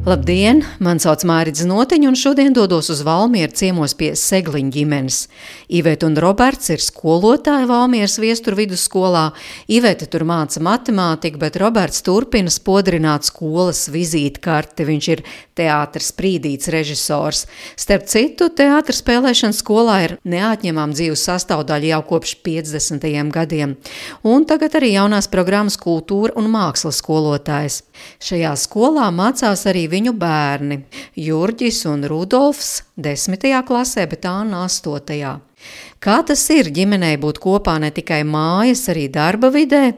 [0.00, 0.62] Labdien!
[0.80, 5.18] Mani sauc Mārcis Noteņš, un šodien dodos uz Valmieru ciemos pie Segliņa ģimenes.
[5.76, 9.26] Iveta un Roberts ir skolotāji Valmieras viestur vidusskolā.
[9.68, 14.86] Iveta tur māca matemātiku, bet Roberts turpina spodrināt skolas vizītkarti.
[14.88, 15.22] Viņš ir
[15.60, 17.44] teātris sprīdīts režisors.
[17.76, 23.04] Starp citu, teātris spēlēšana skolā ir neatņemama dzīves sastāvdaļa jau kopš 50.
[23.36, 23.76] gadiem.
[24.24, 27.82] Un tagad arī jaunās programmas kultūra un mākslas skolotājs.
[28.24, 30.82] Šajā skolā mācās arī viņu bērni-
[31.28, 33.62] Jurģis un Rudolfs 10.
[33.66, 35.40] klasē, bet Anna 8.
[36.00, 39.92] Kā tas ir ģimenei būt kopā ne tikai mājas, arī darba vidē,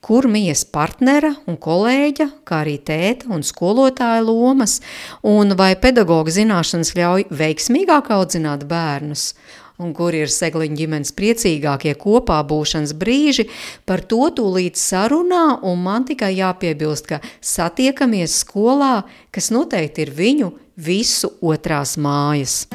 [0.00, 4.78] kur mijas partnera un kolēģa, kā arī tēta un skolotāja lomas,
[5.26, 9.32] un vai pedagoga zināšanas ļauj veiksmīgāk audzināt bērnus?
[9.78, 13.46] Un kur ir segliņa ģimenes priecīgākie kopā būšanas brīži,
[13.86, 20.52] par to tūlīt sarunā, un man tikai jāpiebilst, ka satiekamies skolā, kas noteikti ir viņu
[20.78, 22.66] visu otrās mājas.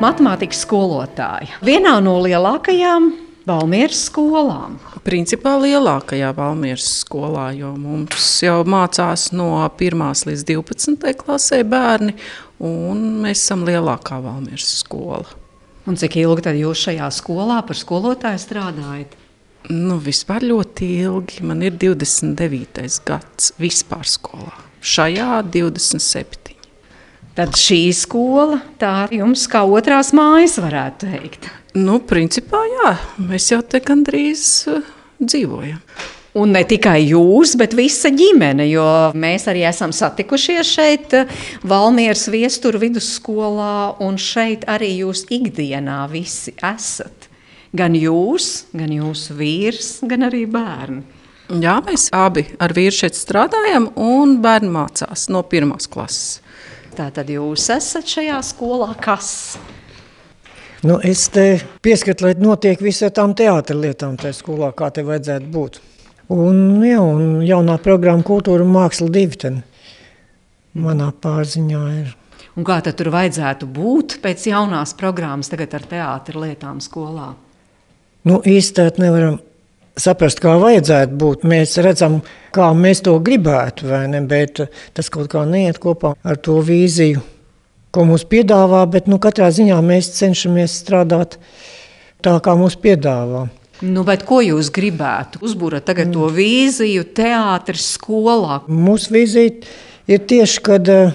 [0.00, 1.60] Matemātikas skolotāja.
[1.60, 3.10] Vienā no lielākajām
[3.50, 4.76] Valmieras skolām.
[5.02, 12.14] Principā lielākajā Valmieras skolā, jo mums jau mācās no 1 līdz 12 klasē bērni,
[12.62, 15.26] un mēs esam lielākā Valmieras skola.
[15.88, 19.16] Un cik ilgi tad jūs šajā skolā par skolotāju strādājat?
[19.70, 21.42] Nu, vispār ļoti ilgi.
[21.46, 23.00] Man ir 29.
[23.08, 24.54] gads vispār skolā.
[24.80, 26.39] Šajā 27.
[27.40, 31.46] Tad šī skola tā jums kā otrās mājas varētu teikt.
[31.72, 34.82] Nu, principā, jā, mēs jau te gandrīz uh,
[35.16, 35.78] dzīvojam.
[36.36, 38.84] Un ne tikai jūs, bet visa ģimene, jo
[39.16, 41.32] mēs arī esam satikušies šeit, eh,
[41.64, 47.30] Valmieras viestura vidusskolā, un šeit arī jūs ikdienā visi esat.
[47.72, 51.02] Gan jūs, gan jūsu vīrs, gan arī bērni.
[51.64, 56.42] Jā, mēs abi ar vīru šeit strādājam, un bērni mācās no pirmās klases.
[57.00, 59.56] Tā tad jūs esat šajā skolā kas?
[60.84, 61.44] Nu, es te
[61.80, 65.78] pieskatu, lai notiek visām tām teātris lietām, tajā skolā, kā te vajadzētu būt.
[66.36, 69.56] Un, jā, un jaunā programma Kultūra un Māksla divi ten
[70.76, 72.12] manā pārziņā ir.
[72.60, 77.30] Un kā tad tur vajadzētu būt pēc jaunās programmas tagad ar teātri lietām skolā?
[78.28, 79.40] Nu, īsti nevaram
[79.98, 81.44] saprast, kā vajadzētu būt.
[81.48, 82.20] Mēs redzam,
[82.54, 84.62] kā mēs to gribētu, ne, bet
[84.96, 87.22] tas kaut kā neiet kopā ar to vīziju,
[87.90, 91.38] ko mums piedāvā, bet nu, katrā ziņā mēs cenšamies strādāt
[92.22, 93.48] tā, kā mums piedāvā.
[93.80, 95.40] Nu, ko jūs gribētu?
[95.40, 98.60] Uzbūvēt tagad to vīziju, teātris, skolā.
[98.68, 99.54] Mūsu vīzija
[100.10, 101.14] ir tieši, kad eh,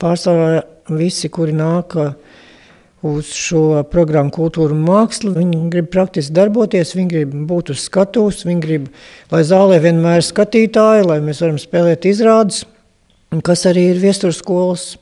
[0.00, 0.62] pārsvarā
[0.96, 2.14] visi, kuri nāk eh,
[3.04, 8.44] uz šo programmu kultūru un mākslu, viņi grib praktiski darboties, viņi grib būt uz skatuves,
[8.48, 8.86] viņi grib,
[9.32, 12.64] lai zālē vienmēr ir skatītāji, lai mēs varam spēlēt izrādes,
[13.44, 14.94] kas arī ir viestures skolas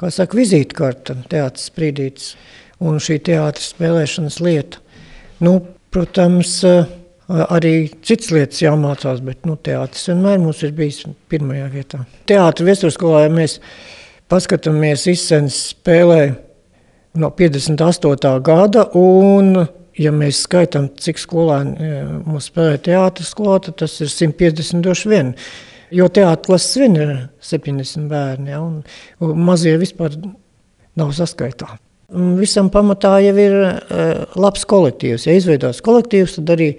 [0.00, 2.30] kā saka, vizītkarta, teātris sprīdītis
[2.86, 4.80] un šī teātris spēlēšanas lieta.
[5.44, 5.58] Nu,
[5.92, 6.60] protams,
[7.28, 7.74] arī
[8.06, 12.04] citas lietas jāmācās, bet nu, teātris vienmēr mums ir bijis pirmajā vietā.
[12.30, 13.58] Teātris viesturskolā, ja mēs
[14.30, 16.22] paskatāmies, izsens spēlē
[17.14, 18.40] no 58.
[18.46, 19.56] gada, un
[19.98, 21.90] ja mēs skaitām, cik skolēni
[22.24, 25.34] mums spēlē teātris skolā, tad tas ir 150 doši vien.
[25.90, 27.12] Jo teātris vien ir
[27.42, 28.80] 70 bērni, ja, un,
[29.26, 30.14] un mazie vispār
[30.98, 31.72] nav saskaitā.
[32.38, 35.28] Visam pamatā jau ir uh, labs kolektīvs.
[35.28, 36.72] Ja izveidojas kolektīvs, tad arī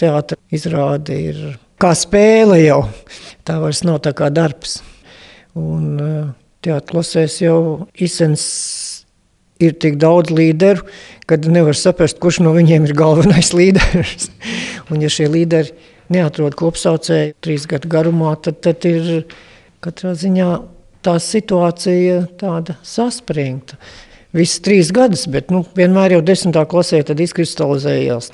[0.00, 1.38] teātris izrāde ir
[1.80, 2.82] kā spēle jau.
[3.48, 4.80] Tā vairs nav tā kā darbs.
[5.56, 6.28] Un uh,
[6.64, 7.60] teātris klasēs jau
[7.96, 8.44] izsens
[9.62, 10.86] ir tik daudz līderu,
[11.28, 14.30] kad nevar saprast, kurš no viņiem ir galvenais līderis.
[14.92, 15.74] Un ja šie līderi
[16.14, 19.26] neatrod kopsaucēju trīs gadu garumā, tad, tad ir
[19.84, 20.50] katrā ziņā
[21.04, 23.78] tā situācija tāda saspringta.
[24.36, 28.28] Visas trīs gadus, bet nu, vienmēr jau desmitā klasē izkristalizējās.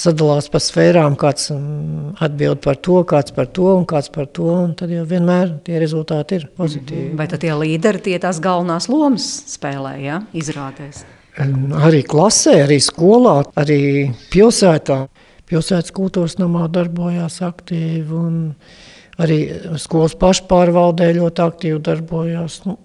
[0.00, 4.54] Sadalās pa sfērām, kāds mm, atbild par to, kāds par to un kāds par to.
[4.78, 7.10] Tad jau vienmēr tie rezultāti ir pozitīvi.
[7.18, 10.22] Vai tad tie līderi tie tās galvenās lomas spēlē, ja?
[10.32, 11.04] izrādēs?
[11.84, 13.80] Arī klasē, arī skolā, arī
[14.32, 15.04] pilsētā
[15.50, 18.36] pilsētas kultūras namā darbojās aktīvi un
[19.20, 19.40] arī
[19.82, 22.60] skolas pašpārvaldē ļoti aktīvi darbojās.
[22.68, 22.76] Nu,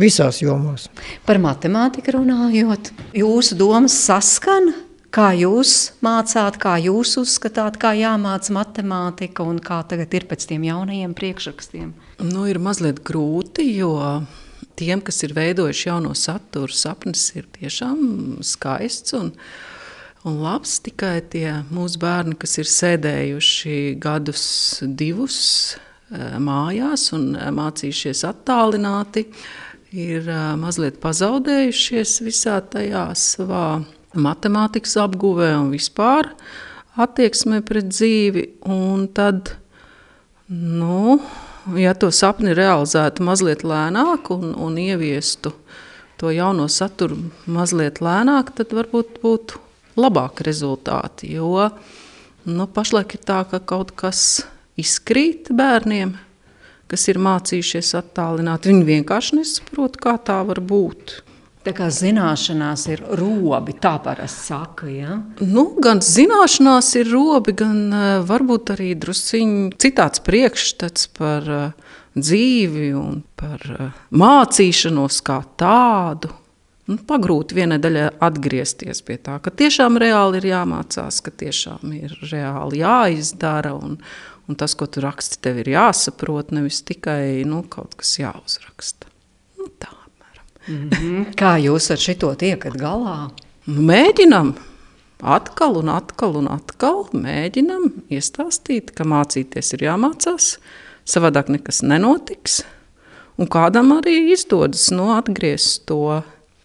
[0.00, 0.88] visās jomās.
[1.26, 4.74] Par matemātiku runājot, jūsu domas saskana.
[5.14, 10.64] Kā jūs mācāt, kā jūs uzskatāt, kā jāmāca matemātika un kā tagad ir pēc tiem
[10.66, 11.92] jaunajiem priekšrakstiem?
[12.18, 13.94] Nu, ir mazliet grūti, jo
[14.74, 19.30] tiem, kas ir veidojuši jauno saturu, sapnis ir tiešām skaists un,
[20.26, 20.80] un labs.
[20.82, 24.44] Tikai tie mūsu bērni, kas ir sēdējuši gadus,
[24.82, 25.38] divus
[25.78, 29.28] eh, mājās un eh, mācījušies attālināti,
[29.94, 33.68] ir eh, mazliet pazaudējušies visā tajā savā
[34.20, 36.30] matemātikas apguvē un vispār
[37.00, 38.44] attieksmē pret dzīvi.
[38.70, 39.54] Un tad,
[40.48, 41.18] nu,
[41.80, 45.54] ja to sapni realizētu mazliet lēnāk un, un ieviestu
[46.20, 47.18] to jauno saturu
[47.50, 49.60] mazliet lēnāk, tad varbūt būtu
[50.00, 51.32] labāki rezultāti.
[51.34, 51.70] Jo
[52.44, 54.44] nu, pašlaik ir tā, ka kaut kas
[54.80, 56.14] izkrīt bērniem,
[56.90, 58.68] kas ir mācījušies attālināt.
[58.68, 61.20] Viņi vienkārši nesaprot, kā tā var būt.
[61.64, 64.88] Tā kā zināšanās ir robi, tā parasti saka.
[64.92, 65.14] Ja?
[65.40, 72.90] Nu, gan zināšanās ir robi, gan uh, varbūt arī drusciņi citāds priekšstats par uh, dzīvi
[72.98, 76.34] un par uh, mācīšanos kā tādu.
[76.84, 82.12] Nu, pagrūti vienai daļai atgriezties pie tā, ka tiešām reāli ir jāmācās, ka tiešām ir
[82.28, 83.72] reāli jāizdara.
[83.72, 83.96] Un,
[84.52, 89.08] un tas, ko tu raksti, tev ir jāsaprot, nevis tikai nu, kaut kas jāuzraksta.
[89.56, 90.03] Nu, tā.
[90.68, 91.34] Mm -hmm.
[91.34, 93.30] Kā jūs ar šo tiekat galā?
[93.66, 94.54] Nu, mēģinam.
[95.22, 100.58] Atkal un atkal un atkal mēģinam iestāstīt, ka mācīties ir jāmācās,
[101.06, 102.62] savādāk nekas nenotiks.
[103.38, 106.22] Un kādam arī izdodas no, nu, atgriezt to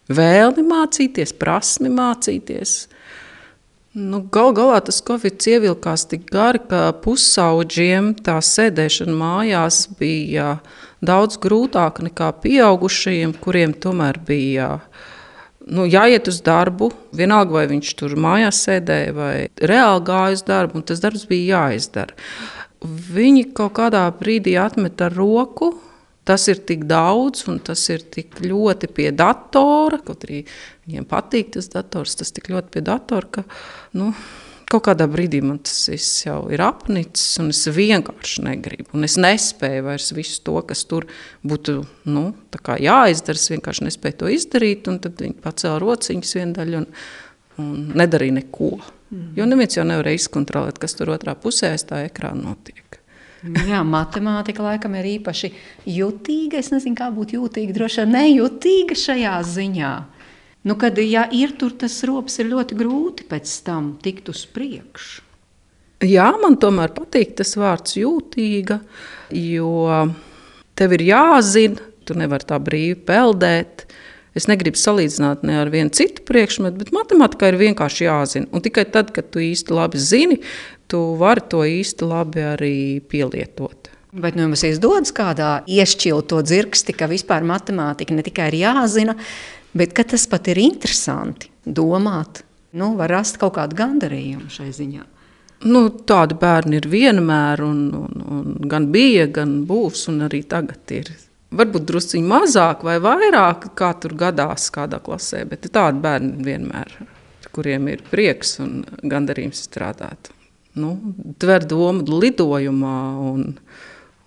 [0.10, 2.88] vēlmi mācīties, prasmi mācīties.
[3.94, 10.60] Nu, Galu galā tas Covid ievilkās tik gari, ka pusauģiem tā sēdēšana mājās bija
[11.06, 14.70] daudz grūtāk nekā pieaugušajiem, kuriem tomēr bija
[15.70, 16.92] nu, jāiet uz darbu.
[17.16, 21.60] Vienalga, vai viņš tur mājās sēdēja vai reāli gāja uz darbu, un tas darbs bija
[21.60, 22.18] jāizdara.
[22.80, 25.74] Viņi kaut kādā brīdī atmet ar roku.
[26.30, 29.98] Tas ir tik daudz, un tas ir tik ļoti pie datora.
[30.06, 30.44] Kaut arī
[30.86, 33.44] viņiem patīk tas dators, tas tik ļoti pie datora, ka
[33.98, 34.12] nu,
[34.70, 38.92] Kaut kādā brīdī man tas viss jau ir apnicis, un es vienkārši negribu.
[38.94, 41.08] Un es nespēju vairs visu to, kas tur
[41.42, 41.80] būtu
[42.14, 43.40] nu, jāizdara.
[43.42, 46.88] Es vienkārši nespēju to izdarīt, un tad viņi pacēla rociņas vienu daļu un,
[47.64, 48.76] un nedarīja neko.
[49.10, 49.32] Mm.
[49.40, 53.00] Jo neviens jau nevarēja izkontrolēt, kas tur otrā pusē aiz tā ekrāna notiek.
[53.42, 55.50] Jā, matemātika laikam ir īpaši
[55.88, 56.60] jutīga.
[56.62, 59.94] Es nezinu, kā būt jūtīga, droši vien nejūtīga šajā ziņā.
[60.68, 65.24] Nu, kad ja ir tur tas rops, ir ļoti grūti pēc tam tikt uz priekšu.
[66.04, 68.78] Jā, man tomēr patīk tas vārds jūtīga,
[69.36, 69.72] jo
[70.80, 73.84] tev ir jāzina, tu nevari tā brīvi peldēt.
[74.38, 78.48] Es negribu salīdzināt ne ar vienu citu priekšmetu, bet matemātikā ir vienkārši jāzina.
[78.56, 80.40] Un tikai tad, kad tu īsti labi zini,
[80.88, 82.76] tu vari to īsti labi arī
[83.12, 83.90] pielietot.
[84.10, 89.18] Bet nu, jums izdodas kādā iešķilt to dzirksti, ka vispār matemātika ne tikai ir jāzina,
[89.74, 92.44] bet tas pat ir interesanti domāt.
[92.72, 95.06] Nu, var rast kaut kādu gandarījumu šai ziņā.
[95.68, 100.94] Nu, tādi bērni ir vienmēr, un, un, un gan bija, gan būs, un arī tagad
[100.96, 101.10] ir.
[101.50, 106.94] Varbūt druskuļi mazāk vai vairāk, kā tur gadās kādā klasē, bet tādi bērni vienmēr,
[107.52, 110.30] kuriem ir prieks un gandarījums strādāt.
[110.80, 110.94] Nu,
[111.42, 113.00] tver domu lidojumā
[113.34, 113.50] un,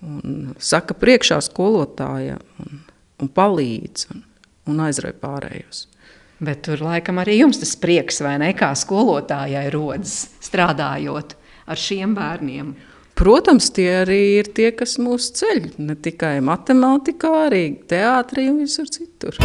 [0.02, 2.82] un saka priekšā skolotājiem un,
[3.22, 4.08] un palīdz.
[4.12, 4.26] Un,
[4.70, 5.86] un aizrauja pārējos.
[6.42, 11.36] Bet tur laikam arī jums tas prieks, vai ne, kā skolotājai rodas strādājot
[11.70, 12.72] ar šiem bērniem.
[13.14, 15.74] Protams, tie arī ir tie, kas mūs ceļ.
[15.78, 19.38] Ne tikai matemātikā, arī teātrī un visur citur.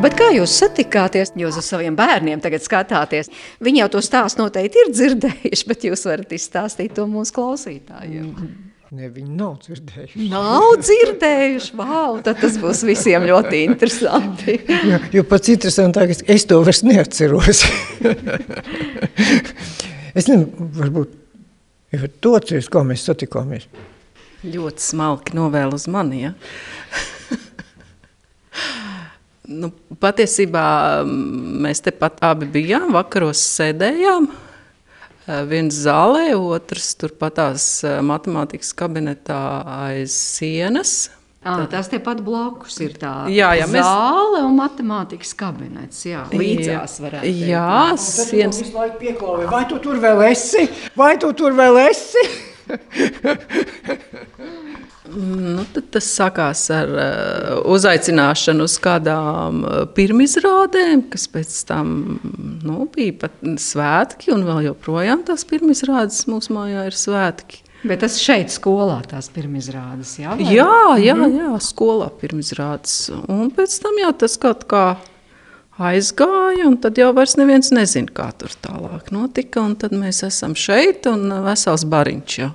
[0.00, 1.34] Nu, kā jūs satikāties?
[1.36, 3.28] Jūs uz saviem bērniem tagad skatāties.
[3.60, 8.24] Viņi jau to stāstu noteikti ir dzirdējuši, bet jūs varat izstāstīt to mūsu klausītājiem.
[8.24, 8.70] Mm -hmm.
[8.90, 10.24] Ne, viņi nav dzirdējuši.
[10.32, 11.74] Nav dzirdējuši.
[11.78, 14.56] Wow, tad tas būs visiem ļoti interesanti.
[14.90, 17.62] jo, jo pats interesantākais, es to vairs neatceros.
[20.18, 21.14] es nezinu, varbūt
[21.94, 23.68] ja to atceries, kā mēs satikāmies.
[24.42, 26.34] Ļoti smalki novēl uz mani, ja?
[29.60, 29.70] nu,
[30.02, 30.64] patiesībā
[31.06, 34.30] mēs tepat abi bijām, vakaros sēdējām,
[35.50, 39.40] viens zālē, otrs turpatās eh, matemātikas kabinetā
[39.86, 41.10] aiz sienas.
[41.40, 43.86] À, tas tepat blakus ir tā jā, jā, mēs...
[43.86, 46.02] zāle un matemātikas kabinets.
[46.04, 47.48] Jā, līdzās varētu jā, teikt.
[47.48, 48.60] Jā, sienas.
[48.74, 50.66] Laiku pieklauja, vai tu tur vēl esi?
[51.00, 52.26] Vai tu tur vēl esi?
[55.10, 62.20] Nu, tas sākās ar uh, uzaicināšanu uz kādām uh, pirmizrādēm, kas pēc tam
[62.66, 67.64] nu, bija pat svētki, un vēl joprojām tās pirmizrādes mūsu mājā ir svētki.
[67.80, 70.34] Bet tas šeit, skolā, tās pirmizrādes jā?
[70.36, 70.48] Vai?
[70.52, 71.38] Jā, jā, mhm.
[71.38, 73.08] jā, skolā pirmizrādes.
[73.24, 74.84] Un pēc tam jau tas kaut kā
[75.80, 79.64] aizgāja, un tad jau vairs neviens nezina, kā tur tālāk notika.
[79.64, 82.50] Un tad mēs esam šeit, un vesels bariņš jau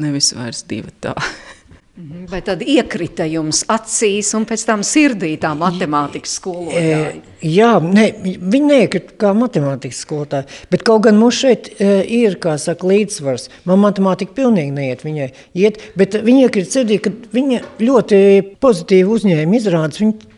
[0.00, 1.28] nevis vairs divi tādi.
[1.94, 2.24] Mhm.
[2.26, 6.96] Vai tad iekrita jums acīs un pēc tam sirdī tā matemātikas skolotāja?
[7.14, 12.34] E, jā, ne, viņi neiekrita kā matemātikas skolotāja, bet kaut gan mums šeit e, ir,
[12.42, 13.46] kā saka, līdzsvars.
[13.70, 15.30] Man matemātika pilnīgi neiet viņai
[15.62, 18.20] iet, bet viņi iekrita sirdī, ka viņa ļoti
[18.64, 20.02] pozitīvi uzņēma izrādes.
[20.02, 20.34] Viņa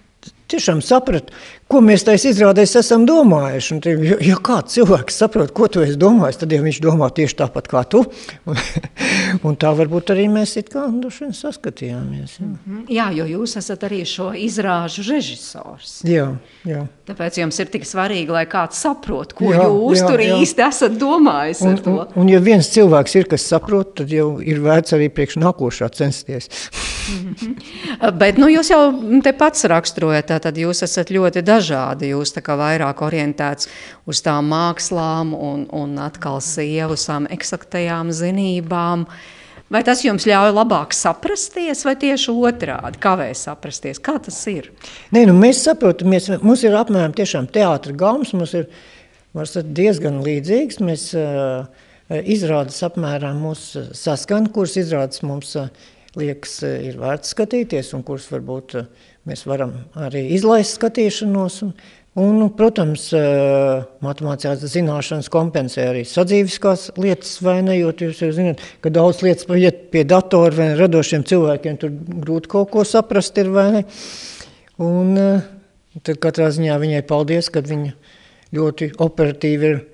[0.53, 1.33] tiešām saprata,
[1.71, 3.75] ko mēs taisa izrādēs esam domājuši.
[3.75, 7.39] Un, ja, ja kāds cilvēks saprot, ko tu esi domājis, tad ja viņš domā tieši
[7.43, 8.05] tāpat kā tu.
[8.47, 8.61] Un,
[9.49, 12.37] un tā varbūt arī mēs it kā saskatījāmies.
[12.39, 12.47] Jā.
[12.47, 12.85] -hmm.
[12.89, 15.99] jā, jo jūs esat arī šo izrāžu režisors.
[16.07, 16.29] Jā,
[16.65, 16.87] jā.
[17.07, 20.39] Tāpēc jums ir tik svarīgi, lai kāds saprot, ko jā, jūs jā, tur jā.
[20.43, 24.63] īsti esat domājis un, un, un ja viens cilvēks ir, kas saprot, tad jau ir
[24.63, 26.49] vērts arī priekš nākošā censties.
[27.07, 28.13] -hmm.
[28.19, 28.83] Bet nu, jūs jau
[29.23, 32.13] te pats raksturojat, tad jūs esat ļoti dažādi dažādi.
[32.13, 33.71] Jūs tā kā vairāk orientēts
[34.09, 39.07] uz tām mākslām un, un atkal sievu tām eksaktajām zinībām.
[39.73, 43.99] Vai tas jums ļauj labāk saprasties, vai tieši otrādi kavē saprasties?
[43.99, 44.71] Kā tas ir?
[45.11, 46.13] Nē, nu mēs saprotam,
[46.47, 48.71] mums ir apmēram tiešām teātra gams, mums ir
[49.67, 50.79] diezgan līdzīgs.
[50.87, 51.67] Mēs uh,
[52.15, 55.57] izrādes apmēram mūs saskan, kuras izrādes mums
[56.17, 58.79] liekas ir vērts skatīties un kuras varbūt
[59.27, 61.59] Mēs varam arī izlaist skatīšanos.
[61.67, 61.73] Un,
[62.23, 63.09] un, protams,
[64.05, 67.75] matemātiskās zināšanas kompensē arī sadzīviskās lietas, vai ne?
[67.81, 71.93] Jo jūs jau zināt, ka daudz lietas paiet pie datora vai radošiem cilvēkiem, tur
[72.23, 73.83] grūti kaut ko saprast ir, vai ne?
[74.83, 75.19] Un
[76.07, 77.93] tad katrā ziņā viņai paldies, kad viņa
[78.57, 79.85] ļoti operatīvi ir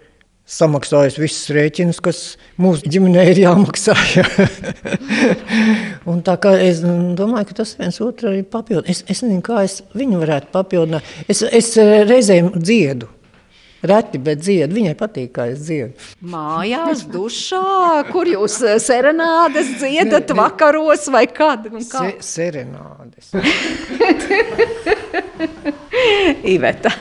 [0.48, 2.20] samaksājis visus rēķinus, kas
[2.60, 3.94] mūsu ģimenei ir jāmaksā.
[6.10, 8.90] un tā kā es domāju, ka tas viens otru arī papildina.
[8.90, 11.16] Es, es nezinu, kā es viņu varētu papildināt.
[11.30, 13.10] Es, es reizēm dziedu.
[13.82, 14.76] Reti, bet dziedu.
[14.76, 15.96] Viņai patīk, kā es dziedu.
[16.30, 20.38] Mājās, dušā, kur jūs serenādes dziedat ne, ne.
[20.38, 21.66] vakaros vai kad?
[21.90, 22.06] Kā?
[22.22, 23.34] Se, serenādes.
[26.54, 26.92] Iveta.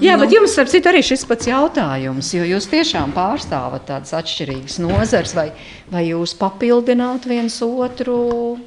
[0.00, 0.24] Jā, nu.
[0.24, 5.34] bet jums ar citu arī šis pats jautājums, jo jūs tiešām pārstāvat tādas atšķirīgas nozars,
[5.36, 5.50] vai,
[5.92, 8.58] vai jūs papildināt viens otru,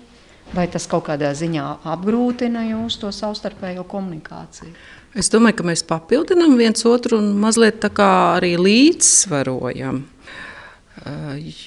[0.54, 4.74] vai tas kaut kādā ziņā apgrūtina jūs to savstarpējo komunikāciju?
[5.14, 8.10] Es domāju, ka mēs papildinām viens otru un mazliet tā kā
[8.40, 10.02] arī līdzsvarojam,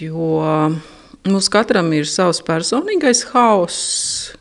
[0.00, 0.30] jo
[1.26, 4.34] mums katram ir savs personīgais hauss,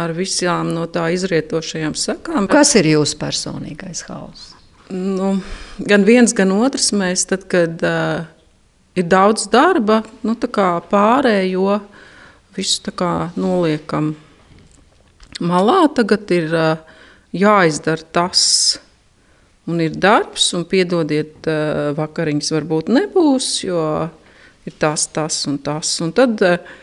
[0.00, 2.48] ar visām no tā izrietošajām sekām.
[2.50, 4.52] Kas ir jūsu personīgais hauss?
[4.90, 5.38] Nu,
[5.78, 6.90] gan viens, gan otrs.
[6.96, 8.26] Mēs, tad, kad uh,
[8.98, 10.36] ir daudz darba, nu,
[10.90, 11.78] pārējo
[12.54, 12.82] visu
[13.38, 14.12] noliekam
[15.40, 15.84] malā.
[15.94, 16.98] Tagad ir uh,
[17.34, 18.44] jāizdara tas,
[19.70, 23.80] un ir darbs, un piedodiet, uh, vakariņas varbūt nebūs, jo
[24.68, 25.96] ir tas, tas un tas.
[26.04, 26.82] Un tad, uh,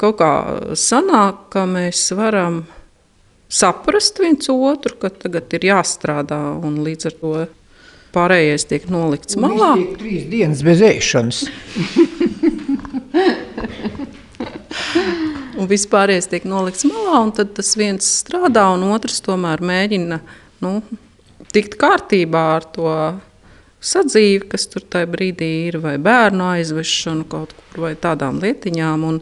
[0.00, 0.32] kaut kā
[0.78, 2.64] sanāk, ka mēs varam
[3.50, 7.32] saprast viens otru, ka tagad ir jāstrādā un līdz ar to
[8.14, 9.72] pārējais tiek nolikts un malā.
[9.78, 11.38] Tiek trīs dienas bez ēšanas.
[15.60, 20.20] un vispārējais tiek nolikts malā, un tad tas viens strādā, un otrs tomēr mēģina
[20.64, 20.70] nu,
[21.54, 22.94] tikt kārtībā ar to
[23.80, 29.06] sadzīvi, kas tur tajā brīdī ir, vai bērnu aizvešanu kaut kur, vai tādām lietiņām.
[29.08, 29.20] Un,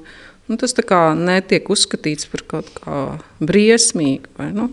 [0.48, 0.74] Nu, tas
[1.16, 3.00] netiek uzskatīts par kaut kā
[3.44, 4.30] briesmīgu.
[4.38, 4.70] Vai, nu,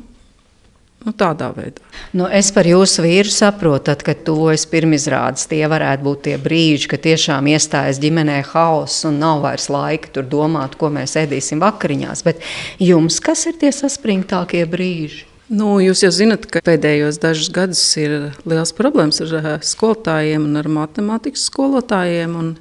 [1.05, 1.84] Nu, tādā veidā.
[2.17, 6.89] Nu, es par jūsu vīru saprotu, tad, kad tuvojas pirmizrādes, tie varētu būt tie brīži,
[6.89, 12.25] kad tiešām iestājas ģimenē hauss un nav vairs laika tur domāt, ko mēs ēdīsim vakariņās.
[12.25, 12.41] Bet
[12.82, 15.27] jums kas ir tie saspringtākie brīži?
[15.53, 20.58] Nu, jūs jau zināt, ka pēdējos dažus gadus ir liels problēmas ar eh, skolotājiem un
[20.58, 22.34] ar matemātikas skolotājiem.
[22.34, 22.55] Un,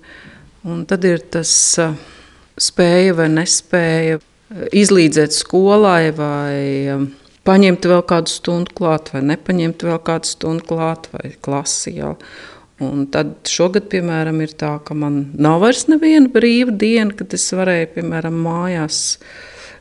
[0.69, 1.55] un tad ir tas.
[1.81, 1.97] Uh,
[2.61, 6.57] spēja vai nespēja eh, izlīdzēt skolai, vai
[6.95, 7.07] eh,
[7.47, 12.17] paņemt vēl kādu stundu klāt, vai nepaņemt vēl kādu stundu klāt, vai klasi jau.
[12.83, 17.47] Un tad šogad, piemēram, ir tā, ka man nav vairs neviena brīva diena, kad es
[17.55, 19.19] varēju, piemēram, mājās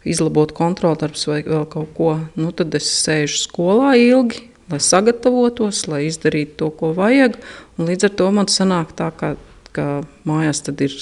[0.06, 2.12] izlabot kontroldarbus vai vēl kaut ko.
[2.38, 7.39] Nu, tad es sēžu skolā ilgi, lai sagatavotos, lai izdarītu to, ko vajag.
[7.80, 9.34] Un līdz ar to man sanāk tā, ka,
[9.74, 9.88] ka
[10.30, 10.94] mājās tad ir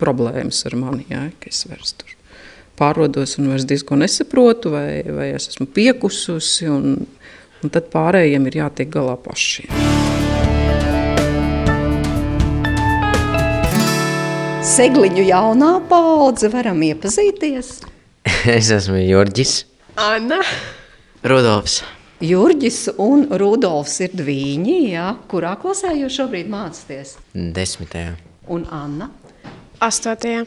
[0.00, 2.16] problēmas ar mani, jā, ka es vairs tur
[2.80, 6.96] pārrodos un vairs diezko nesaprotu, vai, vai es esmu piekususi, un,
[7.60, 9.68] un tad pārējiem ir jātiek galā pašiem.
[14.70, 17.80] Segliņu jaunā paudze varam iepazīties.
[18.56, 19.64] es esmu Jurģis.
[20.00, 20.40] Anna.
[21.26, 21.80] Rudolfs.
[22.24, 24.12] Jurģis un Rudolfs ir
[24.92, 25.06] jā.
[25.28, 27.16] kurā klasē jūs šobrīd mācāties?
[27.32, 28.16] Desmitajā.
[28.52, 29.08] Un Anna?
[29.80, 30.44] Astotajā.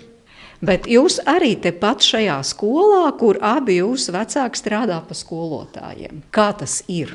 [0.63, 6.21] Bet jūs arī tepat šajā skolā, kur abi jūsu vecāki strādā pa skolotājiem.
[6.31, 7.11] Kā tas ir?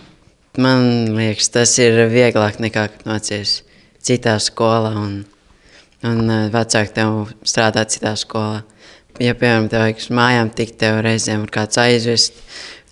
[0.60, 3.62] Man liekas, tas ir vieglāk nekā mācīties
[4.04, 4.92] citā skolā.
[5.00, 5.14] Un,
[6.04, 8.64] un eh, vecāki tev strādā citā skolā.
[9.18, 12.37] Ja, piemēram, tev vajag uz mājām tikt, tev reizēm var kāds aizvest,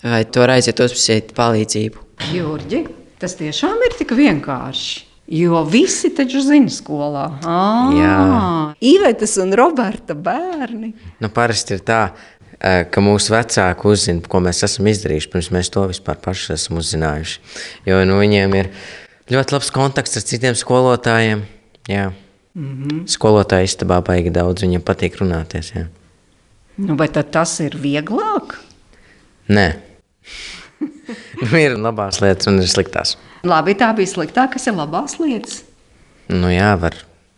[0.02, 2.06] vai tu vari aiziet uzprasīt palīdzību.
[2.35, 2.80] Jurģi,
[3.23, 5.06] tas tiešām ir tik vienkārši.
[5.26, 7.26] Jo visi taču zina skolā.
[7.42, 7.62] À,
[7.97, 8.18] Jā.
[8.80, 10.92] Ivetas un Roberta bērni.
[11.18, 12.00] Nu, parasti ir tā,
[12.61, 17.40] ka mūsu vecāki uzzina, ko mēs esam izdarījuši, pirms mēs to vispār paši esam uzzinājuši.
[17.88, 18.71] Jo nu, viņiem ir
[19.35, 21.42] ļoti labs kontakts ar citiem skolotājiem.
[21.90, 22.12] Jā.
[22.54, 23.02] Mm -hmm.
[23.06, 25.75] Skolotāja istabā baigi daudz, viņiem patīk runāties.
[25.75, 25.87] Jā.
[26.76, 28.56] Nu, vai tad tas ir vieglāk?
[29.49, 29.76] Nē.
[31.09, 33.17] Nu, ir labās lietas un ir sliktās.
[33.47, 35.61] Labi, tā bija sliktāk, kas ir labās lietas.
[36.33, 36.97] Nu, jā, var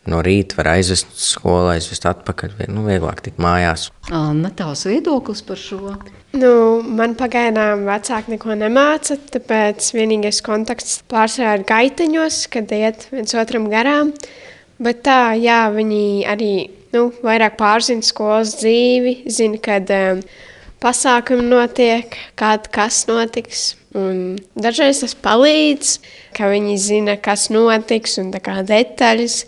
[0.09, 2.55] no rīta var aizvest uz skolu, aizvest atpakaļ.
[2.71, 3.89] Nu, vieglāk tikt mājās.
[4.09, 5.93] Anna, tavs viedoklis par šo?
[6.37, 6.51] Nu,
[6.85, 13.69] man pagaidām vecāki neko nemāca, tāpēc vienīgais kontakts pārsvarā ir gaiteņos, kad iet viens otram
[13.71, 14.13] garām.
[14.79, 16.53] Bet tā, jā, viņi arī
[16.95, 20.21] nu, vairāk pārzina skolas dzīvi, zina, kad um,
[20.83, 23.73] pasākumi notiek, kād, kas notiks.
[23.97, 25.95] Un dažreiz tas palīdz,
[26.37, 29.41] ka viņi zina, kas notiks un tā kā detaļas,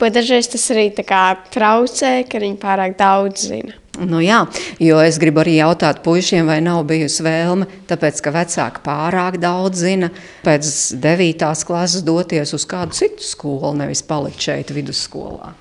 [0.00, 1.22] bet dažreiz tas arī tā kā
[1.54, 3.78] traucē, ka viņi pārāk daudz zina.
[3.96, 4.42] Nu, jā,
[4.76, 9.86] jo es gribu arī jautāt puišiem, vai nav bijusi vēlme, tāpēc, ka vecāki pārāk daudz
[9.86, 10.10] zina,
[10.44, 10.68] pēc
[11.00, 11.46] 9.
[11.64, 15.54] klases doties uz kādu citu skolu, nevis palikt šeit vidusskolā.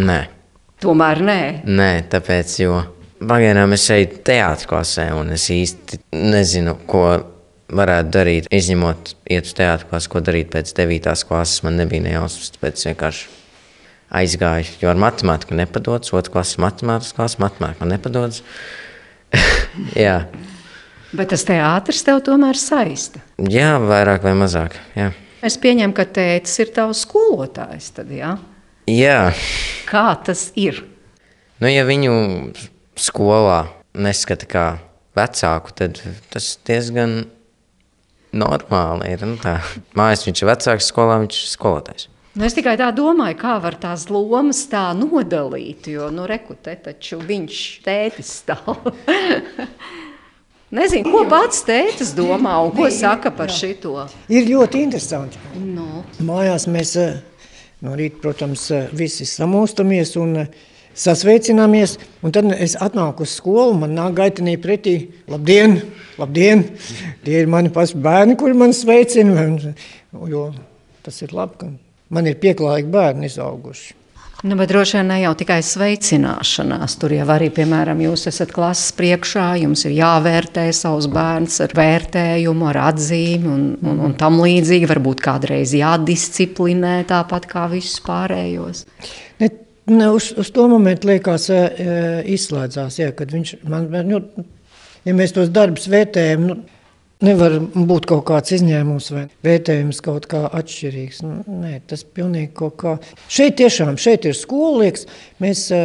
[0.00, 0.22] Nē,
[0.82, 1.40] Tomēr nē.
[1.68, 2.80] Nē tāpēc, jo
[3.28, 7.04] pagaidām es eju teātris klasē, un es īsti nezinu, ko
[7.72, 8.48] varētu darīt.
[8.52, 11.12] Izņemot, iet uz teātris klasi, ko darīt pēc 9.
[11.28, 12.52] klases, man nebija nejausmas.
[12.56, 13.30] Tāpēc vienkārši
[14.12, 16.12] aizgāju, jo ar matemātiku nepadodas.
[16.12, 18.42] Otrs klases matemātikas klases, matemātika man nepadodas.
[20.06, 20.18] jā.
[21.12, 23.20] Bet tas teātris tev tomēr saista.
[23.52, 24.76] jā, vairāk vai mazāk.
[24.96, 25.10] Jā.
[25.44, 27.88] Es pieņemu, ka tētis ir tavs skolotājs.
[27.96, 28.36] Tad, jā?
[28.88, 29.32] jā,
[29.88, 30.84] Kā tas ir?
[31.62, 32.12] nu, ja viņu
[32.98, 34.66] skolā neskata kā
[35.16, 36.00] vecāku, tad
[36.32, 37.26] tas diezgan
[38.32, 39.26] normāli ir.
[39.28, 39.58] Nu, tā.
[39.98, 42.08] Mājās viņš ir vecāks, skolā viņš ir skolotājs.
[42.32, 45.90] Nu, es tikai tā domāju, kā var tās lomas tā nodalīt.
[45.92, 48.86] Jo, nu, rekute, taču viņš tētis stāv.
[50.72, 54.06] Nezinu, ko pats tētis domā un ko saka par šito.
[54.32, 55.40] Ir ļoti interesanti.
[55.60, 57.18] Nu, Mājās mēs eh,
[57.84, 60.62] no rīta, protams, eh, visi samūstamies un eh,
[60.94, 61.96] sasveicināmies.
[62.22, 64.96] Un tad es atnāku uz skolu, man nāk gaitenī pretī.
[65.30, 65.80] Labdien,
[66.20, 66.66] labdien!
[67.24, 69.48] Tie ir mani paši bērni, kuri man sveicina.
[70.28, 70.50] Jo
[71.02, 71.72] tas ir labi, ka
[72.14, 73.98] man ir pieklājīgi bērni izauguši.
[74.42, 76.96] Nu, bet droši vien ne jau tikai sveicināšanās.
[76.98, 82.66] Tur jau arī, piemēram, jūs esat klases priekšā, jums ir jāvērtē savus bērnus ar vērtējumu,
[82.72, 84.88] ar atzīmi un, un, un tam līdzīgi.
[84.90, 88.82] Varbūt kādreiz jādisciplinē tāpat kā visus pārējos.
[89.38, 89.52] Ne,
[89.86, 91.62] ne, uz, uz to momentu liekas, e,
[92.34, 94.22] izslēdzās, jā, kad viņš man, nu,
[95.06, 96.58] ja mēs tos darbus vērtējam, nu,
[97.22, 101.20] nevar būt kaut kāds izņēmums vai vērtējums kaut kā atšķirīgs.
[101.26, 102.96] Nu, nē, tas pilnīgi kaut kā.
[103.30, 105.06] Šeit tiešām, šeit ir skola, liekas,
[105.42, 105.82] mēs e,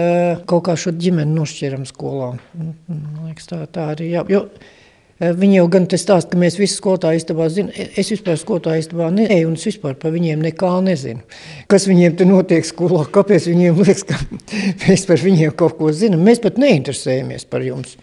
[0.50, 2.34] kaut kā šo ģimeni nošķiram skolā.
[2.58, 4.77] Nu, Man Liekas, tā, tā arī jā, jo, e,
[5.18, 7.74] Viņi jau gan te stāsta, ka mēs visi skolotāji istabā zinām.
[7.98, 11.24] Es vispār skolotāju istabā neeju un es vispār par viņiem nekā nezinu.
[11.72, 14.20] Kas viņiem te notiek skolā, kāpēc viņiem liekas, ka
[14.84, 16.22] mēs par viņiem kaut ko zinām.
[16.28, 17.98] Mēs pat neinteresējamies par jums.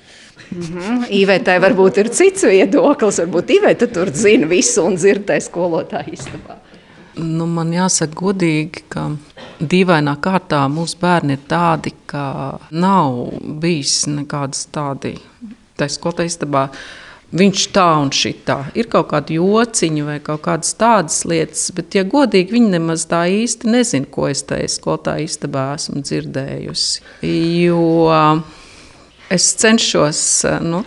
[0.50, 3.22] Mm, Ivetai varbūt ir cits viedoklis.
[3.22, 6.58] Varbūt Iveta tur zina visu un dzirdē skolotāju istabā.
[7.14, 9.06] Nu, man jāsaka, godīgi, ka
[9.62, 13.20] dīvainā kārtā mūsu bērni ir tādi, ka nav
[13.62, 15.22] bijis nekādas tādas,
[15.78, 16.66] tā skolotāja istabā.
[17.34, 18.60] Viņš tā un šitā.
[18.78, 23.24] Ir kaut kāda jociņa vai kaut kādas tādas lietas, bet, ja godīgi, viņi nemaz tā
[23.26, 27.02] īsti nezina, ko es tajā skolotāja istabā esmu dzirdējusi.
[27.64, 28.14] Jo
[29.34, 30.22] es cenšos
[30.62, 30.84] nu,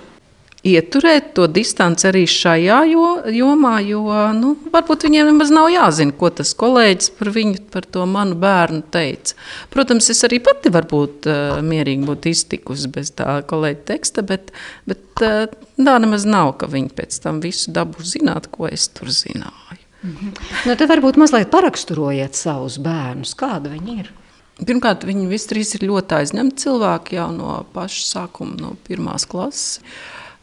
[0.66, 4.04] ieturēt to distanci arī šajā jo, jomā, jo
[4.38, 8.84] nu, varbūt viņiem nemaz nav jāzina, ko tas kolēģis par viņu, par to manu bērnu
[8.94, 9.38] teica.
[9.74, 14.54] Protams, es arī pati varbūt uh, mierīgi būtu iztikusi bez tā kolēģa teksta, bet,
[14.90, 15.46] bet uh,
[15.78, 19.84] tā nemaz nav, ka viņi pēc tam visu dabu zināt, ko es tur zināju.
[20.08, 20.36] Mhm.
[20.68, 24.14] Nu, tad varbūt mazliet paraksturojiet savus bērnus, kādi viņi ir.
[24.58, 29.84] Pirmkārt, viņi visi trīs ir ļoti aizņemti cilvēki jau no paša sākuma, no pirmās klases.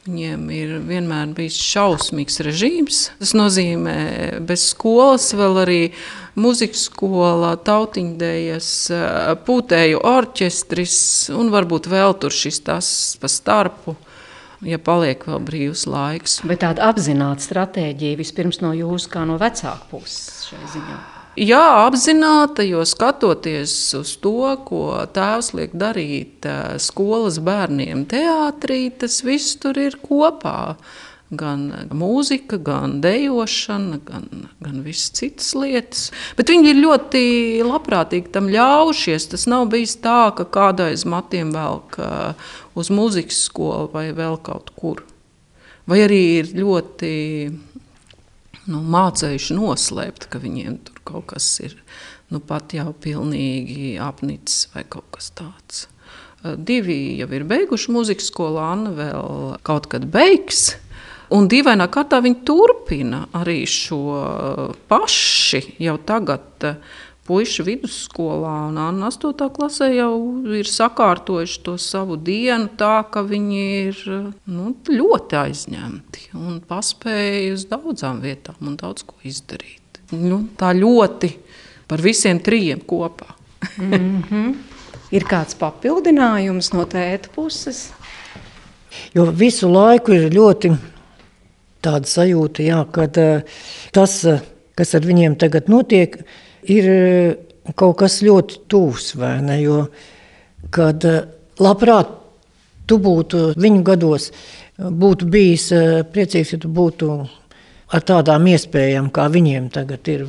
[0.05, 2.99] Viņiem ir vienmēr bijis šausmīgs režīms.
[3.17, 3.95] Tas nozīmē,
[4.45, 5.79] bez skolas vēl arī
[6.37, 8.69] muzikas skola, tautiņdējas,
[9.49, 10.99] pūtēju orķestris
[11.33, 13.97] un varbūt vēl tur šis tas pa starpu.
[14.65, 16.39] Ja paliek vēl brīvs laiks.
[16.45, 21.14] Bet tāda apzināta stratēģija vispirms no jūsu, kā no vecāka puses šai ziņā.
[21.35, 29.19] Jā, apzināta, jo skatoties uz to, ko tēvs liek darīt eh, skolas bērniem, teātrī, tas
[29.27, 30.77] viss tur ir kopā.
[31.35, 36.07] Gan mūzika, gan dejošana, gan, gan visas citas lietas.
[36.39, 37.25] Bet viņi ir ļoti
[37.67, 39.27] labprātīgi tam ļaujušies.
[39.33, 44.71] Tas nav bijis tā, ka kādreiz matiem velk eh, uz muzikas skolu vai vēl kaut
[44.79, 45.03] kur.
[45.91, 47.15] Vai arī ir ļoti
[48.71, 51.77] nu, mācījuši noslēpt, ka viņiem tur kaut kas ir
[52.33, 55.87] nu, pat jau pilnīgi apnicis vai kaut kas tāds.
[56.45, 60.75] Divi jau ir beiguši muzikas skolu, Anna vēl kaut kad beigs.
[61.33, 64.03] Un dīvainā kārtā viņi turpina arī šo
[64.91, 66.67] paši jau tagad
[67.25, 69.47] puiši vidusskolā un Anna 8.
[69.57, 70.17] klasē jau
[70.53, 74.03] ir sakārtojuši to savu dienu tā, ka viņi ir
[74.45, 79.84] nu, ļoti aizņemti un paspēja uz daudzām vietām un daudz ko izdarīt.
[80.13, 81.33] Nu, tā ļoti
[81.89, 83.35] par visiem trijiem kopā.
[83.79, 84.55] mm -hmm.
[85.11, 87.93] Ir kāds papildinājums no tēta puses?
[89.15, 90.77] Jo visu laiku ir ļoti
[91.83, 93.43] tāda sajūta, jā, ka uh,
[93.93, 94.41] tas, uh,
[94.75, 96.17] kas ar viņiem tagad notiek,
[96.71, 97.37] ir eh,
[97.79, 99.61] kaut kas ļoti tūs, vai ne?
[99.63, 99.79] Jo,
[100.75, 101.23] kad eh,
[101.63, 102.13] labprāt
[102.89, 104.31] tu būtu viņu gados,
[104.79, 107.13] būtu bijis eh, priecīgs, ja tu būtu
[107.93, 110.21] ar tādām iespējām, kā viņiem tagad ir.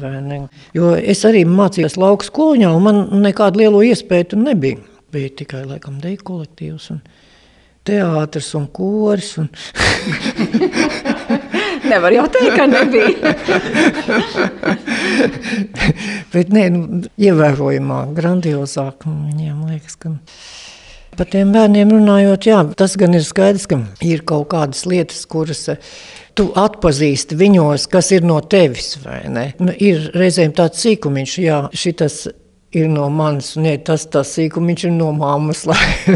[0.76, 4.78] Jo es arī mācījos lauka skolā, un man nekādu lielu iespēju tur nebija.
[5.16, 7.00] Bija tikai laikam deju kolektīvs un
[7.86, 9.30] teātris un koris.
[9.40, 9.48] Un
[11.86, 13.14] Nevar jau teikt, ka nebija.
[16.34, 16.82] Bet nē, nu,
[17.22, 20.08] ievērojamāk, grandiozāk viņiem liekas, ka.
[21.16, 25.62] Par tiem bērniem runājot, jā, tas gan ir skaidrs, ka ir kaut kādas lietas, kuras
[25.72, 25.92] eh,
[26.36, 28.98] tu atpazīsti viņos, kas ir no tevis.
[29.62, 32.26] Nu, ir reizēm tāds sīkumiņš, jā, šitas
[32.76, 35.64] ir no manis, un tas tas sīkumiņš ir no mammas.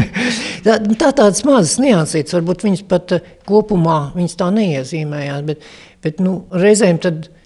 [0.66, 5.64] tā, tā tādas mazas niansītas, varbūt viņas pat eh, kopumā viņas tā neiezīmējās, bet,
[6.04, 6.98] bet nu, reizēm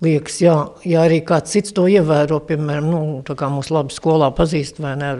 [0.04, 0.54] liekas, jā,
[0.86, 4.94] ja arī kāds cits to ievēro, piemēram, nu, tā kā mūs labi skolā pazīst, vai
[5.00, 5.12] ne,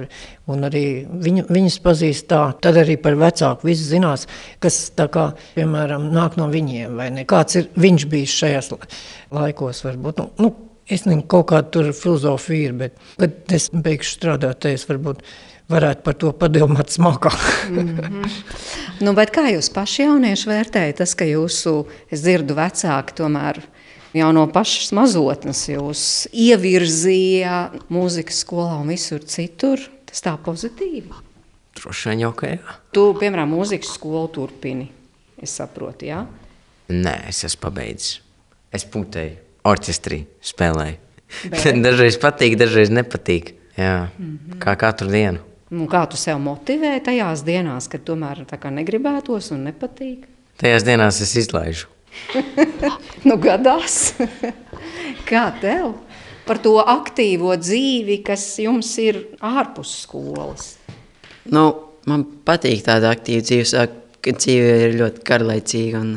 [0.51, 4.29] un arī viņu, viņas pazīst tā, tad arī par vecāku viss zinās,
[4.63, 8.71] kas kā, piemēram, nāk no viņiem, vai ne, kāds ir viņš bijis šajās
[9.35, 14.19] laikos, varbūt, nu, nu Es nezinu, kaut kāda tur filozofija ir, bet, kad es beigšu
[14.19, 15.23] strādāt, es varbūt
[15.71, 17.39] varētu par to padomāt smalkāk.
[17.71, 18.31] mm -hmm.
[19.01, 23.63] nu, kā jūs paši jaunieši vērtējat tas, ka jūsu, es dzirdu vecāki tomēr
[24.15, 29.81] jau no pašas mazotnes jūs ievirzīja mūzikas skolā un visur citur?
[30.07, 31.11] Tas tā pozitīvi?
[31.75, 32.77] Droši vien jau, ka jā.
[32.93, 34.89] Tu, piemēram, mūzikas skolu turpini,
[35.43, 36.27] es saprotu, jā?
[36.89, 38.21] Nē, es esmu pabeidzis.
[38.75, 40.97] Es putēju orķestrī spēlēju.
[41.87, 43.55] dažreiz patīk, dažreiz nepatīk.
[43.77, 44.59] Jā, mm -hmm.
[44.59, 45.41] Kā katru dienu.
[45.73, 50.27] Nu, kā tu sev motivē tajās dienās, kad tomēr negribētos un nepatīk?
[50.61, 51.89] Tajās dienās es izlaižu.
[53.29, 54.15] nu, gadās.
[55.31, 55.95] kā tev
[56.45, 60.77] par to aktīvo dzīvi, kas jums ir ārpus skolas?
[61.49, 61.65] Nu,
[62.07, 63.89] man patīk tāda aktīva dzīve,
[64.25, 66.05] kad dzīve ir ļoti garlaicīga.
[66.05, 66.15] Un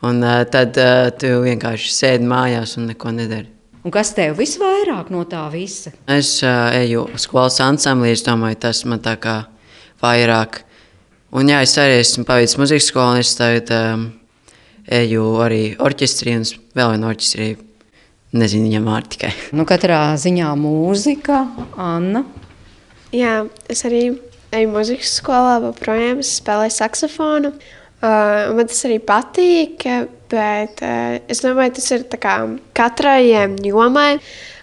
[0.00, 3.50] Un uh, tad uh, tu vienkārši sēdi mājās un neko nedari.
[3.80, 5.94] Un kas tev visvairāk no tā visa?
[6.04, 9.38] Es uh, eju skolas ansamblī, es domāju, tas man tā kā
[10.02, 10.60] vairāk.
[11.32, 14.04] Un jā, es arī esmu paveicis muzikas skolu, un es tagad um,
[14.84, 16.44] eju arī orķestrī un
[16.76, 17.50] vēl vienu orķestrī.
[18.36, 19.32] Nezinu, viņam vārdi tikai.
[19.56, 21.40] Nu, katrā ziņā mūzika,
[21.80, 22.26] Anna.
[23.16, 23.40] Jā,
[23.72, 24.04] es arī
[24.54, 27.56] eju muzikas skolā, joprojām spēlēju saksofonu.
[28.00, 29.88] Uh, man tas arī patīk,
[30.30, 32.36] bet uh, es domāju, tas ir kā,
[32.76, 33.32] katrai
[33.66, 34.14] jomai,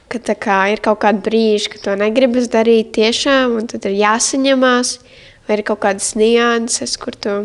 [0.07, 4.97] ka kā, ir kaut kāda brīža, kad to negribas darīt tiešām, un tad ir jāsaņemās,
[5.47, 7.37] vai ir kaut kādas nianses, kur tu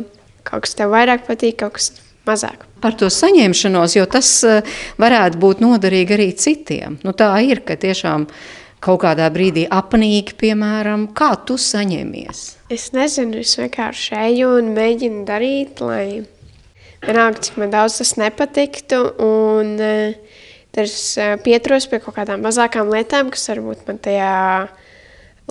[0.47, 1.93] kaut kas tev vairāk patīk, kaut kas
[2.27, 2.67] mazāk.
[2.83, 6.99] Par to saņemšanos, jo tas eh, varētu būt noderīgi arī citiem.
[7.07, 8.27] Nu, tā ir, ka tiešām
[8.83, 12.45] kaut kādā brīdī apnīk, piemēram, kā tu saņemies.
[12.73, 16.07] Es nezinu, es vienkārši eju un mēģinu darīt, lai
[17.07, 19.01] vienalga, cik man daudz tas nepatiktu.
[19.23, 19.75] Un,
[20.73, 24.33] tad es uh, pieturos pie kaut kādām mazākām lietām, kas varbūt man tajā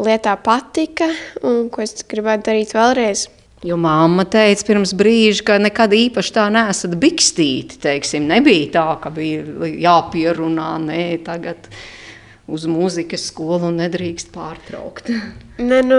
[0.02, 1.10] lietā patika
[1.46, 3.28] un ko es gribētu darīt vēlreiz.
[3.62, 7.78] Jo mamma teica pirms brīža, ka nekad īpaši tā nesat bikstīti.
[7.84, 11.70] Teiksim, nebija tā, ka bija jāpierunā, nē, tagad
[12.52, 15.14] uz mūzikas skolu nedrīkst pārtraukt.
[15.62, 15.98] Ne, nu,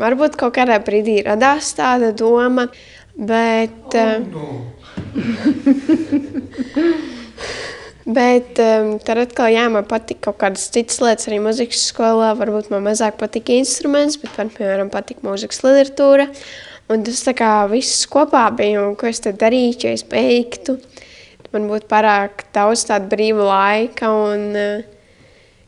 [0.00, 2.62] varbūt kaut kādā brīdī radās tāda doma,
[3.12, 3.92] bet...
[3.92, 4.46] Oh, no.
[8.06, 12.28] Bet um, tad atkal, jā, man patīk kaut kādas citas lietas, arī muzikas skolā.
[12.38, 16.28] Varbūt man mazāk patīk instruments, bet man, piemēram, patīk mūzikas literatūra.
[16.92, 20.76] Un tas tā kā viss kopā bija, un ko es tad darītu, ja es beigtu.
[21.50, 24.86] Man būtu pārāk daudz tādu brīvu laika, un uh,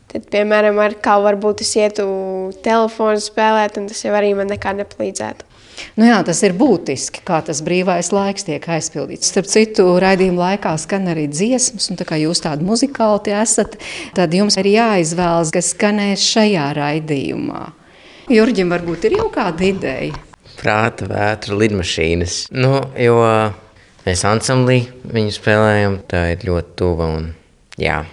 [0.07, 2.07] tad, piemēram, ar kā varbūt es ietu
[2.63, 5.48] telefonu spēlēt, un tas jau arī man nekā nepalīdzētu.
[5.99, 9.31] Nu jā, tas ir būtiski, kā tas brīvais laiks tiek aizpildīts.
[9.31, 13.77] Starp citu, raidījuma laikā skan arī dziesmas, un tā kā jūs tādi muzikāli esat,
[14.17, 17.65] tad jums ir jāizvēlas, kas skanēs šajā raidījumā.
[18.29, 20.13] Jurģim varbūt ir jau kāda ideja?
[20.59, 22.39] Prāta vētra lidmašīnas.
[22.53, 23.17] Nu, jo
[24.05, 27.29] mēs ansamblī viņu spēlējam, tā ir ļoti tuva un
[27.79, 28.03] jā.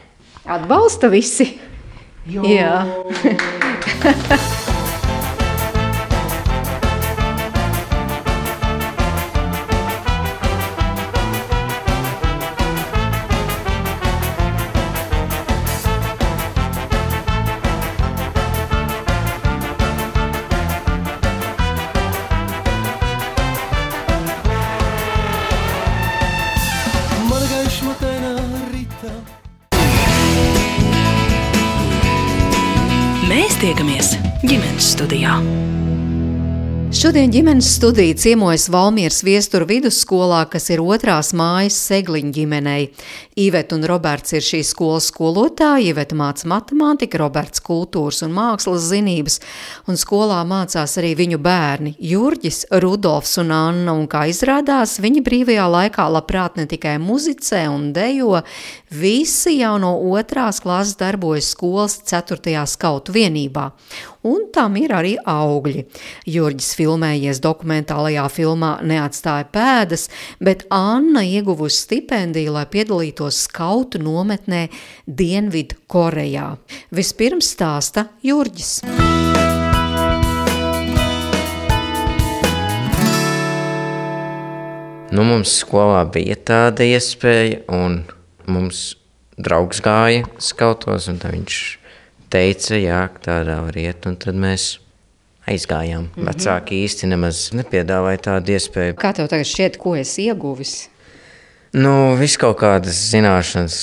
[0.47, 1.51] Atbalsta visi?
[2.31, 2.47] Jo.
[2.47, 2.87] Jā.
[37.07, 42.89] Šodien ģimenes studija ciemojas Valmieras viesturu vidusskolā, kas ir otrās mājas Segliņa ģimenei.
[43.37, 49.37] Iveta un Roberts ir šīs skolas skolotāji, Iveta māca matemātiku, Roberts kultūras un mākslas zinības,
[49.93, 55.69] un skolā mācās arī viņu bērni Jurģis, Rudolfs un Anna, un kā izrādās, viņi brīvajā
[55.69, 58.41] laikā labprāt ne tikai muzicē un dejo,
[58.89, 62.57] visi jau no otrās klases darbojas skolas 4.
[62.73, 63.69] skautu vienībā
[64.27, 65.85] un tam ir arī augļi.
[66.31, 70.09] Jurģis filmējies dokumentālajā filmā Neatstāja pēdas,
[70.43, 74.67] bet Anna ieguvusi stipendiju, lai piedalītos skautu nometnē
[75.07, 76.57] Dienvidu Korejā.
[76.91, 78.81] Vispirms stāsta Jurģis.
[85.17, 88.03] Nu, mums skolā bija tāda iespēja, un
[88.51, 88.97] mums
[89.39, 91.61] draugs gāja skautos, un viņš
[92.33, 94.77] teica, jā, tādā var iet, un tad mēs
[95.47, 96.09] aizgājām.
[96.09, 96.29] Mm -hmm.
[96.29, 98.99] Vecāki īsti nemaz nepiedāvāja tādu iespēju.
[98.99, 100.89] Kā tev tagad šķiet, ko esi ieguvis?
[101.77, 103.75] Nu, viss kaut kādas zināšanas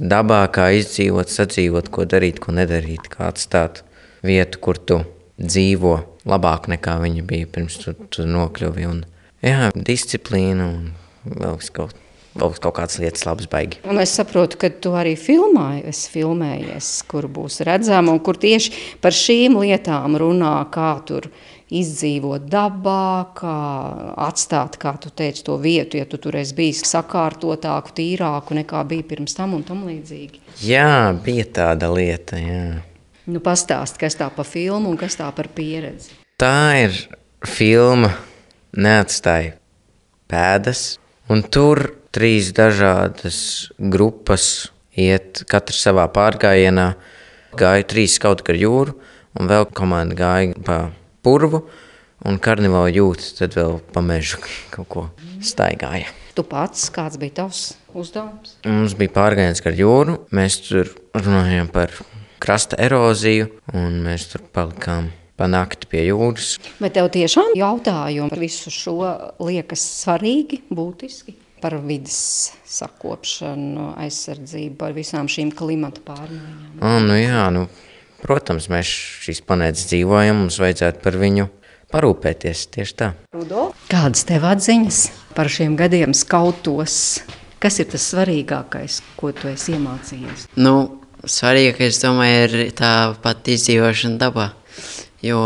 [0.00, 3.82] dabā, kā izdzīvot, sadzīvot, ko darīt, ko nedarīt, kā atstāt
[4.24, 5.02] vietu, kur tu
[5.36, 8.88] dzīvo labāk nekā viņa bija pirms tu, tu nokļuvi.
[8.88, 9.04] Un,
[9.44, 10.88] jā, disciplīna un
[11.28, 12.00] vēl kaut
[12.34, 13.80] vēl kaut kādas lietas labas baigi.
[13.86, 18.98] Un es saprotu, ka tu arī filmāji, esi filmējies, kur būs redzama un kur tieši
[19.04, 21.28] par šīm lietām runā, kā tur
[21.80, 23.54] izdzīvot dabā, kā
[24.26, 29.06] atstāt, kā tu teici, to vietu, ja tu tur esi bijis sakārtotāku, tīrāku nekā bija
[29.14, 30.42] pirms tam un tam līdzīgi.
[30.66, 32.66] Jā, bija tāda lieta, jā.
[33.24, 36.12] Nu, pastāst, kas tā pa filmu un kas tā par pieredzi?
[36.40, 36.96] Tā ir
[37.46, 38.10] filma
[38.74, 39.54] Neatstāja
[40.28, 40.98] pēdas,
[41.30, 43.38] un tur trīs dažādas
[43.78, 46.88] grupas iet, katrs savā pārgājienā.
[47.54, 48.96] Gāja trīs skauti ar jūru,
[49.38, 50.78] un vēl komanda gāja pa
[51.24, 51.64] purvu,
[52.28, 54.40] un karnevāla jūtas tad vēl pa mežu
[54.74, 55.06] kaut ko
[55.44, 56.12] staigāja.
[56.34, 58.56] Tu pats, kāds bija tavs uzdevums?
[58.66, 61.94] Mums bija pārgājiens ar jūru, mēs tur runājām par
[62.42, 66.56] krasta eroziju, un mēs tur palikām pa nakti pie jūras.
[66.82, 68.98] Bet tev tiešām jautājumi par visu šo
[69.42, 71.38] liekas svarīgi, būtiski?
[71.64, 76.82] par vidas sakopšanu, aizsardzību, par visām šīm klimata pārmaiņām?
[76.84, 77.64] Oh, nu jā, nu,
[78.24, 78.90] protams, mēs
[79.24, 81.48] šīs planētas dzīvojam, mums vajadzētu par viņu
[81.94, 83.12] parūpēties tieši tā.
[83.36, 85.00] Rudo, kādas tev atziņas
[85.36, 86.96] par šiem gadiem skautos?
[87.62, 90.48] Kas ir tas svarīgākais, ko tu esi iemācījies?
[90.60, 90.74] Nu,
[91.24, 92.92] svarīgākais, domāju, ir tā
[93.24, 94.50] pati izdzīvošana dabā.
[95.24, 95.40] Jo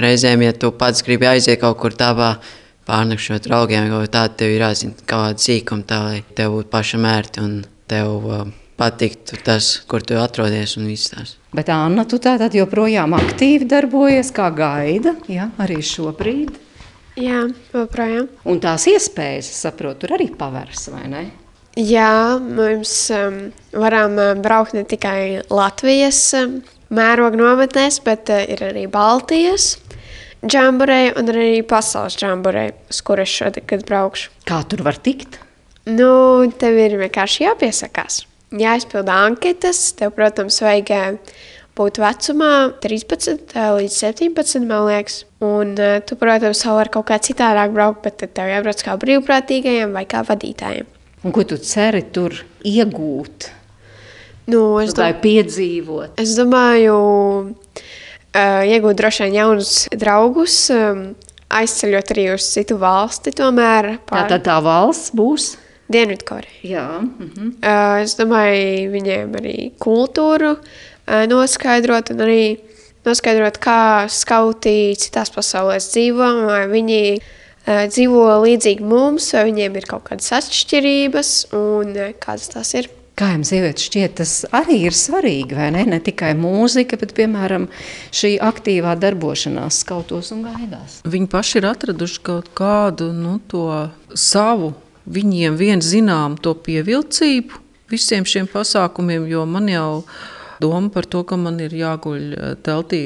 [0.00, 2.36] reizēm, ja tu pats gribi aiziet kaut kur dabā,
[2.88, 7.04] pārnakšot draugiem, vai tādu tev ir jāzina kaut kāda sīkuma, tā lai tev būtu pašam
[7.10, 7.58] ērti un
[7.90, 8.46] tev uh,
[8.80, 11.36] patiktu tas, kur tu atrodies un viss tās.
[11.56, 16.56] Bet Anna, tu tātad joprojām aktīvi darbojies, kā gaida, ja, arī šobrīd.
[17.20, 18.30] Jā, joprojām.
[18.48, 21.24] Un tās iespējas, es saprotu, tur arī pavērs, vai ne?
[21.78, 23.36] Jā, mums um,
[23.76, 26.56] varam uh, braukt ne tikai Latvijas um,
[26.90, 29.76] mēroga nometnēs, bet uh, ir arī Baltijas
[30.40, 34.32] džamburē un arī pasaules džamburē, uz kuras šodien, kad braukšu.
[34.48, 35.38] Kā tur var tikt?
[35.90, 38.24] Nu, tev ir vienkārši jāpiesakās.
[38.50, 41.34] Jāizpilda anketas, tev, protams, vajag uh,
[41.78, 45.22] būt vecumā 13 uh, līdz 17, man liekas.
[45.44, 48.96] Un uh, tu, protams, vēl vari kaut kā citādāk braukt, bet tad tev jābrauc kā
[49.00, 50.90] brīvprātīgajiem vai kā vadītājiem.
[51.20, 52.34] Un ko tu ceri tur
[52.66, 53.50] iegūt?
[54.50, 56.16] Nu, es, Vai piedzīvot?
[56.18, 56.94] es domāju,
[57.54, 61.10] uh, iegūt droši vien jaunus draugus, um,
[61.54, 65.52] aizceļot arī uz citu valsti, tomēr Tā pār tad tā valsts būs.
[65.90, 66.60] Dienvidkoreju.
[66.70, 67.54] Jā, mhm.
[67.58, 72.44] Uh, es domāju, viņiem arī kultūru uh, noskaidrot, un arī
[73.06, 79.90] noskaidrot, kā skauti citās pasaulēs dzīvo, vai viņi uh, dzīvo līdzīgi mums, vai viņiem ir
[79.90, 82.90] kaut kādas atšķirības, un uh, kādas tās ir.
[83.20, 85.82] Kā jums sieviete šķiet, tas arī ir svarīgi, vai ne?
[85.92, 87.66] Ne tikai mūzika, bet, piemēram,
[88.16, 91.00] šī aktīvā darbošanās skautos un gaidās.
[91.04, 93.66] Viņi paši ir atraduši kaut kādu nu, to
[94.16, 94.70] savu,
[95.10, 100.02] viņiem vien zinām to pievilcību visiem šiem pasākumiem, jo man jau
[100.62, 103.02] doma par to, ka man ir jāguļ eh, teltī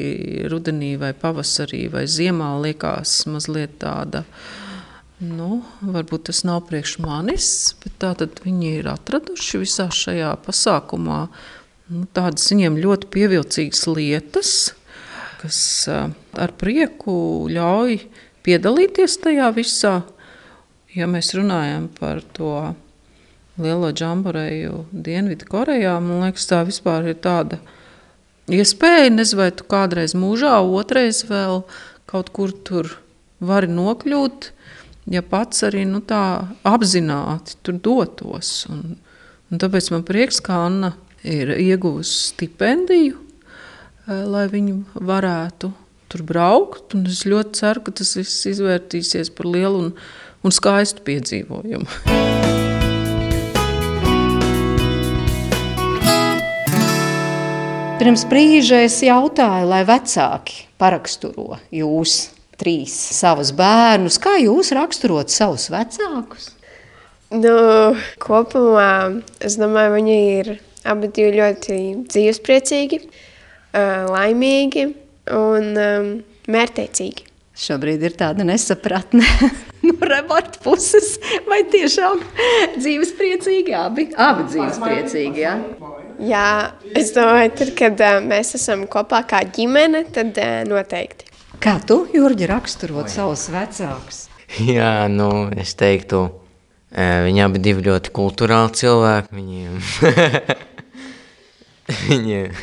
[0.51, 4.25] rudenī vai pavasarī vai ziemā liekas mazliet tāda.
[5.25, 7.47] Nu, varbūt tas nav priekš manis,
[7.81, 11.21] bet tā tad viņi ir atraduši visā šajā pasākumā
[11.87, 14.51] nu, tādas viņiem ļoti pievilcīgas lietas,
[15.39, 18.01] kas uh, ar prieku ļauj
[18.45, 19.95] piedalīties tajā visā.
[20.95, 22.51] Ja mēs runājam par to
[23.59, 27.59] lielo džamboreju Dienvidkorejā, man liekas, tā vispār ir tāda
[28.47, 29.09] iespēja.
[29.11, 31.65] Nezinu, vai tu kādreiz mūžā, otrais vēl
[32.07, 32.93] kaut kur tur
[33.43, 34.49] vari nokļūt,
[35.11, 38.55] ja pats arī nu, tā apzināti tur dotos.
[38.71, 38.95] Un,
[39.51, 40.95] un tāpēc man prieks, ka Anna
[41.27, 43.17] ir ieguvusi stipendiju,
[44.07, 45.75] eh, lai viņa varētu
[46.07, 46.95] tur braukt.
[46.95, 49.91] Un es ļoti ceru, ka tas viss izvērtīsies par lielu un,
[50.45, 51.89] un skaistu piedzīvojumu.
[57.95, 62.17] Pirms brīža es jautāju, lai vecāki paraksturo jūs
[62.59, 64.19] trīs savus bērnus.
[64.21, 66.51] Kā jūs raksturot savus vecākus?
[67.33, 67.55] Nu,
[68.21, 68.91] kopumā
[69.43, 70.51] es domāju, viņi ir
[70.85, 74.85] abi ļoti dzīvespriecīgi, uh, laimīgi
[75.33, 76.11] un um,
[76.51, 77.24] mērķtiecīgi.
[77.55, 79.23] Šobrīd ir tāda nesapratne
[79.87, 81.13] no Reborta puses,
[81.47, 82.19] vai tiešām
[82.75, 84.09] dzīvespriecīgi abi?
[84.19, 85.53] Abi dzīvespriecīgi, jā.
[86.19, 86.47] Jā,
[86.95, 91.31] es domāju, tad, kad uh, mēs esam kopā kā ģimene, tad uh, noteikti.
[91.63, 94.25] Kā tu, Jurģi, raksturot savus vecākus?
[94.59, 96.25] Jā, nu, es teiktu,
[96.91, 99.31] eh, viņi abi divi ļoti kulturāli cilvēki.
[99.39, 99.79] Viņiem,
[102.09, 102.59] viņiem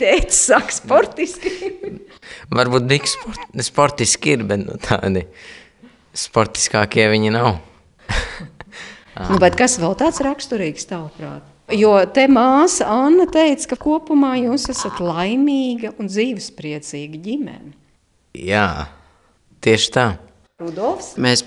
[0.00, 1.50] Tētis saka sportiski.
[2.54, 5.26] varbūt tik sport, sportiski ir, bet nu, tādi
[6.16, 7.58] sportiskākie viņi nav.
[9.30, 11.46] nu, bet kas vēl tāds raksturīgs tavuprāt?
[11.70, 17.76] Jo te māsa Anna teica, ka kopumā jūs esat laimīga un dzīvespriecīga ģimene.
[18.34, 18.90] Jā,
[19.62, 20.06] tieši tā.
[20.60, 21.14] Rudolfs?
[21.20, 21.44] Mēs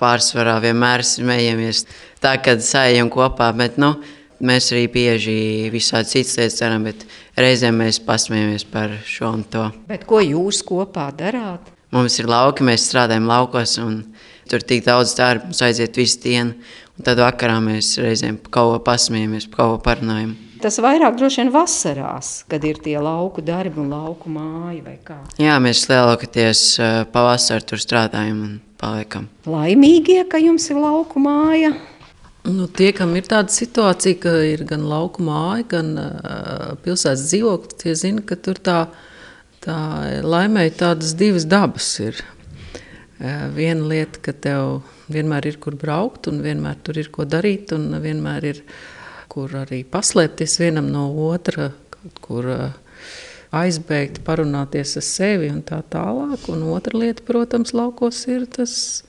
[0.00, 1.84] pārsvarā vienmēr smejamies
[2.22, 3.94] tā, kad sējam kopā, bet nu,
[4.40, 5.36] mēs arī bieži
[5.72, 7.04] visādi citas lietas darām, bet
[7.38, 9.68] reizēm mēs pasmējamies par šo un to.
[9.90, 11.72] Bet ko jūs kopā darāt?
[11.94, 14.04] Mums ir lauki, mēs strādājam laukos, un
[14.50, 16.54] tur tik daudz darba, mums aiziet visu dienu.
[16.98, 20.36] Un tad vakarā mēs reizēm kaut ko pasmējamies, kaut ko parunājam.
[20.60, 25.16] Tas vairāk droši vien vasarās, kad ir tie lauku darbi un lauku māja vai kā.
[25.40, 29.30] Jā, mēs lielākoties uh, pavasarī tur strādājam un paliekam.
[29.48, 31.72] Laimīgie, ka jums ir lauku māja.
[32.48, 37.76] Nu, tie, kam ir tāda situācija, ka ir gan lauka māja, gan uh, pilsētas dzīvoklis,
[37.82, 38.78] tie zina, ka tur tā,
[39.60, 39.76] tā
[40.24, 42.22] laimēja tādas divas dabas ir.
[43.20, 44.80] Uh, viena lieta, ka tev
[45.12, 48.62] vienmēr ir kur braukt, un vienmēr tur ir ko darīt, un vienmēr ir
[49.30, 52.70] kur arī paslēpties vienam no otra, kaut kur uh,
[53.52, 56.48] aizbēgt, parunāties ar sevi un tā tālāk.
[56.48, 59.04] Un otra lieta, protams, laukos ir tas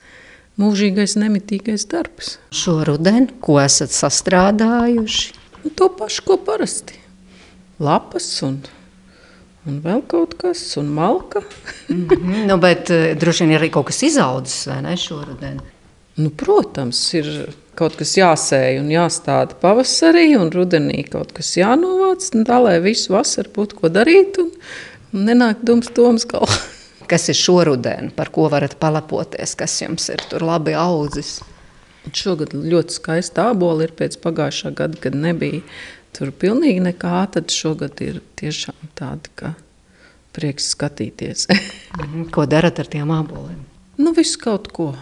[0.60, 2.36] mūžīgais, nemitīgais darbs.
[2.52, 5.34] Šo rudeni, ko esat sastrādājuši?
[5.62, 6.98] Un to pašu, ko parasti.
[7.82, 8.62] Lapas un
[9.68, 11.42] un vēl kaut kas, un malka.
[11.88, 12.46] mm -hmm.
[12.48, 15.60] nu, bet uh, droši vien ir arī kaut kas izaudzis, vai ne, šoruden?
[16.16, 22.58] Nu, protams, ir kaut kas jāsēj un jāstāda pavasarī, un rudenī kaut kas jānovāc, tā
[22.62, 24.50] lai visu vasaru būtu ko darīt un,
[25.12, 26.71] un nenāk dums toms galvā.
[27.12, 31.42] Kas ir šoruden, par ko varat palepoties, kas jums ir tur labi audzis?
[32.16, 35.60] Šogad ļoti skaista ābola ir pēc pagājušā gada, kad nebija
[36.16, 37.18] tur pilnīgi nekā.
[37.34, 39.52] Tad šogad ir tiešām tāda, ka
[40.32, 41.50] prieks skatīties.
[41.52, 42.30] Mhm.
[42.32, 43.60] ko darat ar tiem āboliem?
[44.00, 44.94] Nu, visu kaut ko.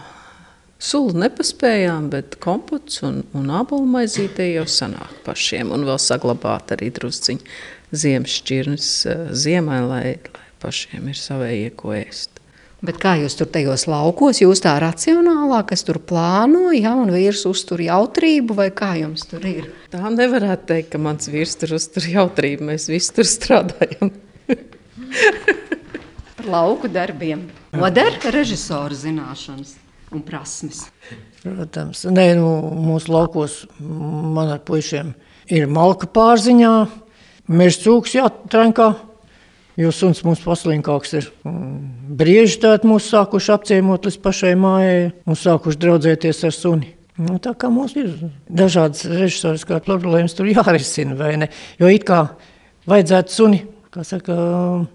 [0.81, 5.71] Sulu nepaspējām, bet kompots un, un ābolu maizīte jau sanāk pašiem.
[5.71, 7.45] Un vēl saglabāt arī drusciņu
[7.95, 10.05] ziemas šķirnes eh, ziemai, lai
[10.61, 12.41] pašiem ir savējie ko ēst.
[12.81, 17.43] Bet kā jūs tur tajos laukos, jūs tā racionālāk, kas tur plāno, ja, un vīrs
[17.45, 19.67] uztur jautrību, vai kā jums tur ir?
[19.93, 24.09] Tā nevarētu teikt, ka mans vīrs tur uztur jautrību, mēs visi tur strādājam.
[26.39, 27.45] Par lauku darbiem.
[27.77, 29.75] Noder režisora zināšanas
[30.09, 30.87] un prasmes.
[31.43, 32.49] Protams, Nē, nu,
[32.81, 35.13] mūsu laukos man ar puišiem
[35.53, 36.73] ir malka pārziņā,
[37.51, 38.89] meža cūks jātrenkā,
[39.81, 41.27] Jo suns mums paslinkāks ir.
[42.21, 46.91] Brieži tādi mūs sākuši apciemot līdz pašai mājai un sākuši draudzēties ar suni.
[47.21, 48.11] Nu, tā kā mums ir
[48.49, 51.49] dažādas režisoriskās problēmas, tur jārisina, vai ne?
[51.81, 52.23] Jo it kā
[52.89, 53.61] vajadzētu suni,
[53.93, 54.35] kā saka,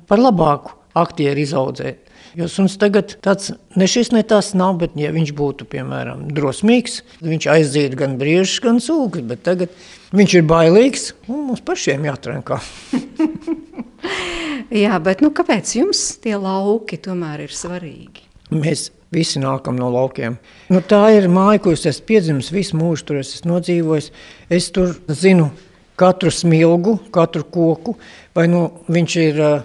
[0.08, 2.02] par labāku aktieru izaudzēt.
[2.36, 7.00] Jo suns tagad tāds ne šis, ne tas nav, bet ja viņš būtu, piemēram, drosmīgs,
[7.24, 9.72] viņš aiziet gan briežus, gan sūkas, bet tagad
[10.16, 12.60] viņš ir bailīgs un mums pašiem jātrenkā.
[14.74, 18.24] Jā, bet nu, kāpēc jums tie lauki tomēr ir svarīgi?
[18.50, 20.38] Mēs visi nākam no laukiem.
[20.72, 24.10] Nu, tā ir māja, ko es esmu piedzimis, visu mūžu tur esmu nodzīvojis.
[24.50, 25.50] Es tur zinu
[25.98, 27.96] katru smilgu, katru koku,
[28.36, 29.56] vai nu, viņš ir uh,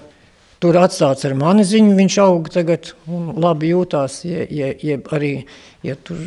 [0.61, 5.33] tur atstāts ar mani ziņu, viņš aug tagad un labi jūtās, ja, ja, ja arī,
[5.85, 6.21] ja tur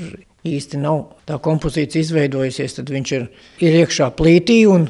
[0.45, 3.29] īsti nav tā kompozīcija izveidojusies, tad viņš ir,
[3.65, 4.89] ir iekšā plītī un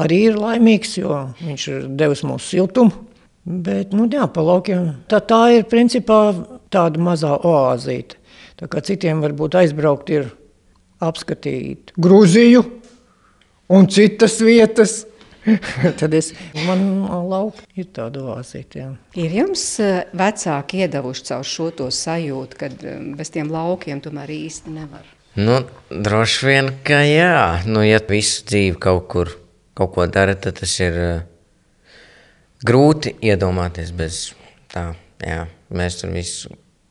[0.00, 3.04] arī ir laimīgs, jo viņš ir devis mums siltumu.
[3.46, 4.88] Bet, nu, jā, pa laukiem.
[5.10, 6.34] Tā, tā ir principā
[6.74, 8.18] tāda mazā oāzīte.
[8.58, 10.30] Tā kā citiem varbūt aizbraukt ir
[11.04, 12.64] apskatīt Grūziju
[13.76, 15.04] un citas vietas.
[16.00, 16.32] Tad es,
[16.66, 18.88] man lauka ir tāda oāzīte.
[19.14, 24.32] Ir jums eh, vecāki iedavuši caur šo to sajūtu, ka eh, bez tiem laukiem tomēr
[24.40, 25.06] īsti nevar?
[25.38, 25.60] Nu,
[25.92, 27.62] droši vien, ka jā.
[27.68, 29.36] Nu, ja visu dzīvi kaut kur
[29.76, 31.24] kaut ko dara, tad tas ir uh,
[32.64, 34.30] grūti iedomāties bez
[34.72, 34.92] tā.
[35.24, 36.50] Jā, mēs tur visu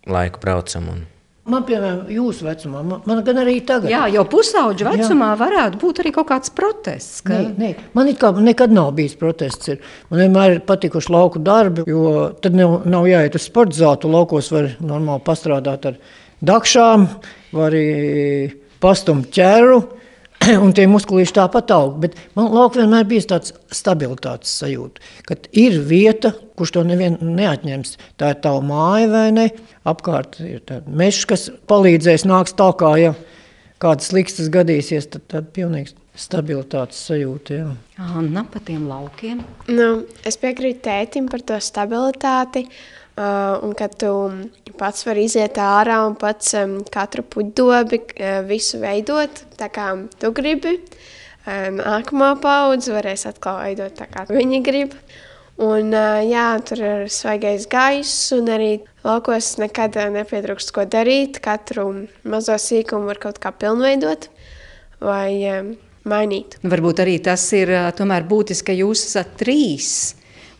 [0.09, 0.87] laiku braucam.
[0.89, 1.03] Un...
[1.45, 3.91] Man, piemēram, jūsu vecumā, man, man gan arī tagad.
[3.93, 5.37] Jā, jau pusauģa vecumā jā.
[5.43, 7.19] varētu būt arī kaut kāds protests.
[7.25, 7.35] Ka...
[7.37, 9.69] Nē, nē, man kā, nekad nav bijis protests.
[9.69, 9.83] Ir.
[10.09, 14.09] Man vienmēr ir patikuši lauku darbi, jo tad nav, nav jāiet uz sporta zātu.
[14.09, 15.99] Laukos var normāli pastrādāt ar
[16.45, 17.05] dakšām,
[17.53, 18.49] var arī
[18.81, 19.83] pastumt ķēru.
[20.63, 21.99] un tie muskulīši tāpat aug.
[22.03, 27.95] Bet man lauka vienmēr bija tāds stabilitātes sajūta, ka ir vieta, kurš to nevienu neatņems.
[28.19, 29.47] Tā ir tava māja vai ne?
[29.87, 33.13] Apkārt ir mežs, kas palīdzēs, nāks tā kā, ja
[33.81, 37.59] kādas likstas gadīsies, tad tad pilnīgs stabilitātes sajūta.
[37.59, 37.71] Jā.
[38.05, 39.41] Anna, pa tiem laukiem?
[39.67, 39.89] Nu,
[40.27, 42.65] es piekrītu tētim par to stabilitāti.
[43.15, 44.09] Uh, un kad tu
[44.75, 46.49] pats vari iziet ārā un pats
[46.91, 49.85] katru puķdobi uh, visu veidot tā kā
[50.19, 50.73] tu gribi,
[51.45, 54.97] nākamā paudze varēs atkal veidot tā kā viņi grib.
[55.55, 58.73] Un, uh, jā, tur ir svaigais gaiss, un arī
[59.05, 61.39] laukos nekad nepietrūkst ko darīt.
[61.39, 61.87] Katru
[62.27, 64.27] mazo sīkumu var kaut kā pilnveidot
[64.99, 65.63] vai
[66.03, 66.59] mainīt.
[66.67, 69.93] Varbūt arī tas ir tomēr būtiski, ka jūs esat trīs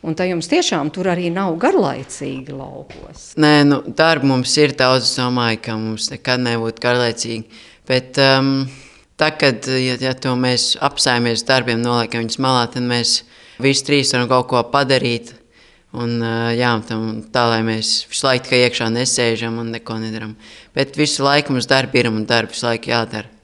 [0.05, 3.31] Un tā jums tiešām tur arī nav garlaicīgi laukos.
[3.41, 5.07] Nē, nu, darba mums ir daudz.
[5.07, 7.63] Es domāju, ka mums nekad nebūtu garlaicīgi.
[7.89, 8.51] Bet um,
[9.17, 13.23] tā, kad ja, ja mēs apsējamies darbiem, noliekam viņus malā, tad mēs
[13.61, 15.33] visi trīs varam kaut ko padarīt.
[15.95, 20.35] Un, uh, jā, tam, tā lai mēs visu laiku iekšā nesēžam un neko nedaram.
[20.75, 23.34] Bet visu laiku mums darbi ir un darbi visu laiku jādara.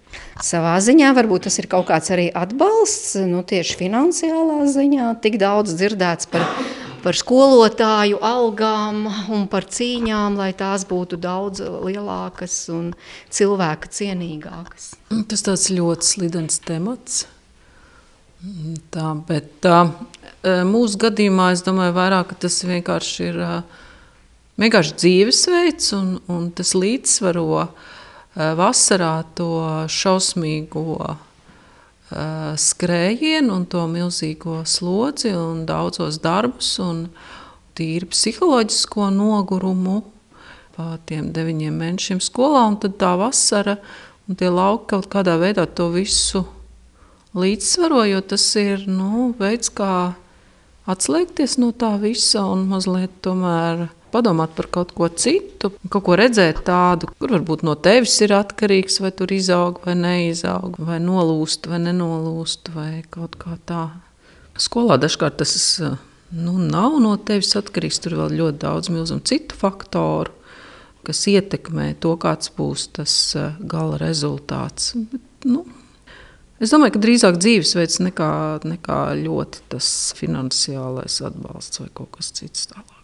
[0.42, 5.12] Savā ziņā varbūt tas ir kaut kāds arī atbalsts, nu, tieši finansiālā ziņā.
[5.22, 6.48] Tik daudz dzirdēts par,
[7.04, 12.90] par skolotāju algām un par cīņām, lai tās būtu daudz lielākas un
[13.30, 14.96] cilvēka cienīgākas.
[15.30, 17.22] Tas tāds ļoti slidens temats.
[18.90, 19.84] Tā, bet tā,
[20.66, 23.42] mūsu gadījumā es domāju, vairāk, ka tas vienkārši ir
[24.62, 27.92] vienkārši dzīvesveids un, un tas līdzsvaro uh,
[28.36, 31.16] vasarā to šausmīgo
[32.60, 37.06] skrējienu un to milzīgo slodzi un daudzos darbus un
[37.76, 40.02] tīri psiholoģisko nogurumu
[40.76, 42.66] pa tiem deviņiem mēnešiem skolā.
[42.72, 43.78] Un tad tā vasara
[44.28, 46.46] un tie lauki kaut kādā veidā to visu
[47.36, 50.14] līdzsvaro, jo tas ir nu, veids, kā
[50.92, 56.64] atslēgties no tā visa un mazliet tomēr padomāt par kaut ko citu, kaut ko redzēt
[56.68, 61.82] tādu, kur varbūt no tevis ir atkarīgs, vai tur izaug vai neizaug, vai nolūst vai
[61.88, 63.88] nenolūst, vai kaut kā tā.
[64.60, 70.38] Skolā dažkārt tas nu, nav no tevis atkarīgs, tur vēl ļoti daudz milzumu citu faktoru
[71.08, 73.14] kas ietekmē to, kāds būs tas
[73.60, 74.94] gala rezultāts.
[75.12, 75.66] Bet, nu,
[76.62, 78.32] es domāju, ka drīzāk dzīvesveids nekā,
[78.68, 83.01] nekā ļoti tas finansiālais atbalsts vai kaut kas cits tālāk.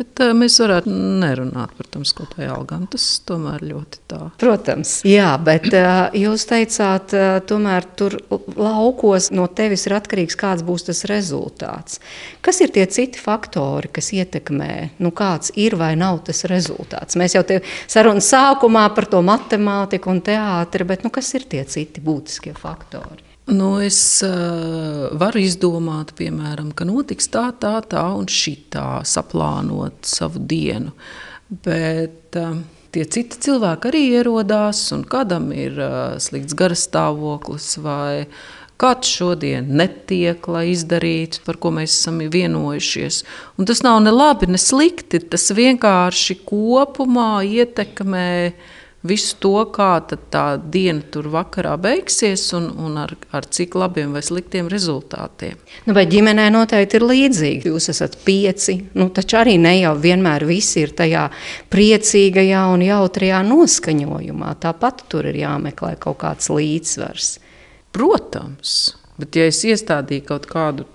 [0.00, 0.88] Bet uh, mēs varētu
[1.20, 2.86] nerunāt par tam skolotāju algām.
[2.88, 4.20] Tas tomēr ļoti tā.
[4.40, 4.94] Protams.
[5.04, 8.16] Jā, bet uh, jūs teicāt, uh, tomēr tur
[8.56, 12.00] laukos no tevis ir atkarīgs, kāds būs tas rezultāts.
[12.40, 14.72] Kas ir tie citi faktori, kas ietekmē,
[15.04, 17.20] nu, kāds ir vai nav tas rezultāts?
[17.20, 21.66] Mēs jau te sarunas sākumā par to matemātiku un teātri, bet nu, kas ir tie
[21.68, 23.29] citi būtiskie faktori?
[23.50, 30.42] Nu, es uh, varu izdomāt, piemēram, ka notiks tā, tā, tā un šitā, saplānot savu
[30.46, 30.92] dienu.
[31.50, 32.60] Bet uh,
[32.94, 38.28] tie citi cilvēki arī ierodās, un kādam ir uh, slikts garastāvoklis vai
[38.80, 43.24] kāds šodien netiek, lai izdarītu, par ko mēs esam vienojušies.
[43.58, 45.20] Un tas nav ne labi, ne slikti.
[45.26, 48.30] Tas vienkārši kopumā ietekmē
[49.06, 54.22] visu to, kā tā diena tur vakarā beigsies un, un ar, ar cik labiem vai
[54.24, 55.56] sliktiem rezultātiem.
[55.86, 57.72] Nu, vai ģimenē noteikti ir līdzīgi?
[57.72, 61.28] Jūs esat pieci, nu, taču arī ne jau vienmēr visi ir tajā
[61.72, 64.54] priecīgajā un jautrajā noskaņojumā.
[64.60, 67.32] Tāpat tur ir jāmeklē kaut kāds līdzsvars.
[67.96, 68.76] Protams,
[69.20, 70.86] bet ja es iestādīju kaut kādu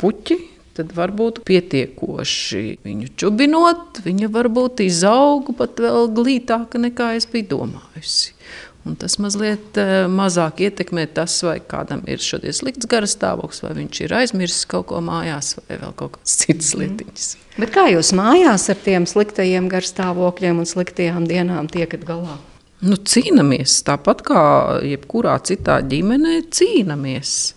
[0.00, 0.40] puķi,
[0.74, 8.34] tad varbūt pietiekoši viņu čubinot, viņa varbūt izauga pat vēl glītāka nekā es biju domājusi.
[8.84, 13.72] Un tas mazliet uh, mazāk ietekmē tas, vai kādam ir šodien slikts garas stāvoklis, vai
[13.78, 16.82] viņš ir aizmirsis kaut ko mājās, vai vēl kaut kādas citas mhm.
[16.82, 17.28] lietiņas.
[17.32, 17.62] Mm.
[17.64, 22.36] Bet kā jūs mājās ar tiem sliktajiem garstāvokļiem un sliktajām dienām tiekat galā?
[22.84, 24.44] Nu, cīnāmies tāpat kā
[24.84, 27.54] jebkurā citā ģimenē, cīnāmies.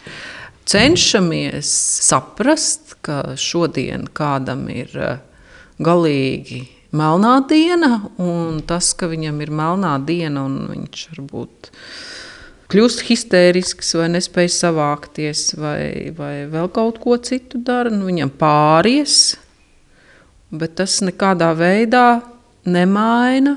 [0.68, 1.70] Cenšamies
[2.03, 5.22] saprast, ka šodien kādam ir eh,
[5.80, 11.72] galīgi melnā diena, un tas, ka viņam ir melnā diena un viņš varbūt
[12.68, 19.38] kļūst histērisks vai nespēj savākties vai, vai vēl kaut ko citu dara, nu, viņam pāries,
[20.51, 22.20] bet tas nekādā veidā
[22.68, 23.55] nemaina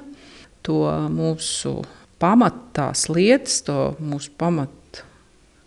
[0.62, 1.80] to mūsu
[2.22, 4.76] pamatās lietas, to mūsu pamat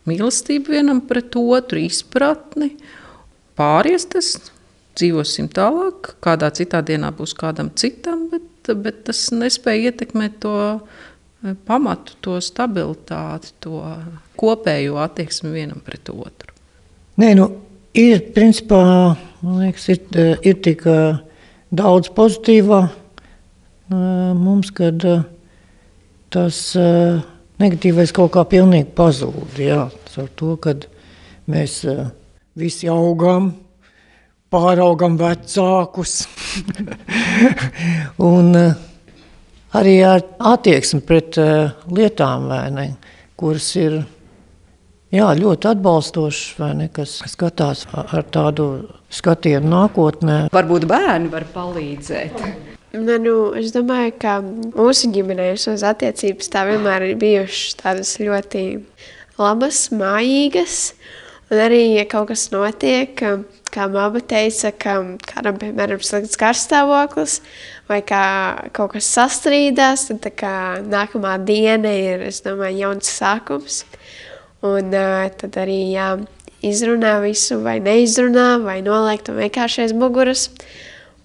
[0.09, 2.73] mīlestību vienam pret otru, izpratni
[3.57, 4.35] pāries tas,
[4.97, 11.53] dzīvosim tālāk, kādā citā dienā būs kādam citam, bet, bet tas nespēja ietekmēt to e,
[11.67, 13.81] pamatu, to stabilitāti, to
[14.39, 16.53] kopējo attieksmi vienam pret otru.
[17.21, 17.49] Nē, nu,
[17.97, 18.81] ir principā,
[19.41, 20.99] man liekas, ir, e, ir tik e,
[21.73, 22.83] daudz pozitīvā
[23.93, 25.03] mums, kad
[26.33, 26.59] tas
[27.63, 29.57] negatīvais kaut kā pilnīgi pazūd.
[29.61, 29.87] Jā,
[30.19, 30.87] ar to, kad
[31.49, 31.81] mēs
[32.59, 33.51] visi augam,
[34.53, 36.23] pāraugam vecākus.
[38.33, 38.73] un uh,
[39.77, 42.89] arī ar attieksmi pret uh, lietām, ne,
[43.39, 43.97] kuras ir
[45.13, 48.69] jā, ļoti atbalstošas, ne, kas skatās ar tādu
[49.13, 50.37] skatienu nākotnē.
[50.53, 52.45] Varbūt bērni var palīdzēt.
[52.93, 58.61] Nu, nu, es domāju, ka mūsu ģimenē šīs attiecības tā vienmēr ir bijušas tādas ļoti
[59.39, 60.75] labas, mājīgas.
[61.49, 63.17] Un arī, ja kaut kas notiek,
[63.73, 64.93] kā māma teica, ka
[65.25, 67.39] kādam, piemēram, ir slikts garstāvoklis,
[67.89, 68.21] vai kā
[68.77, 70.53] kaut kas sastrīdās, tad kā,
[70.85, 73.81] nākamā diena ir, es domāju, jauns sākums.
[74.61, 76.13] Un uh, tad arī jā,
[76.61, 80.51] izrunā visu, vai neizrunā, vai noliek to vienkārši aiz muguras,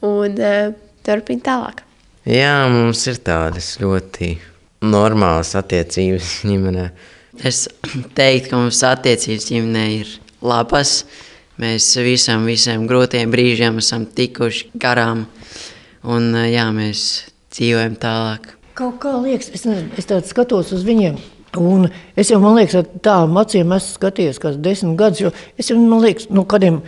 [0.01, 0.77] un uh,
[1.09, 1.83] turpina tālāk.
[2.29, 4.35] Jā, mums ir tādas ļoti
[4.85, 6.91] normālas attiecības ģimenei.
[7.49, 7.67] Es
[8.19, 10.13] teiktu, ka mums attiecības ģimenē ir
[10.45, 11.01] labas.
[11.59, 15.25] Mēs visam, visiem grūtiem brīžiem esam tikuši garām,
[16.07, 17.01] un jā, mēs
[17.57, 18.53] dzīvojam tālāk.
[18.79, 19.67] Kaut kā liekas, es,
[19.99, 21.19] es skatos uz viņiem.
[21.59, 25.71] Un es jau, man liekas, ar tādām acīm esmu skatījies, kas desmit gadus, jo es
[25.73, 26.83] jau, man liekas, no kādiem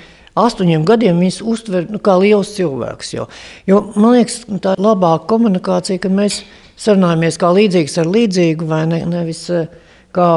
[0.47, 3.14] astoņiem gadiem viņas uztver nu, kā liels cilvēks.
[3.16, 3.28] Jo,
[3.68, 6.43] jo man liekas, tā ir labāka komunikācija, kad mēs
[6.80, 9.47] sarunājamies kā līdzīgs ar līdzīgu vai ne, nevis
[10.16, 10.30] kā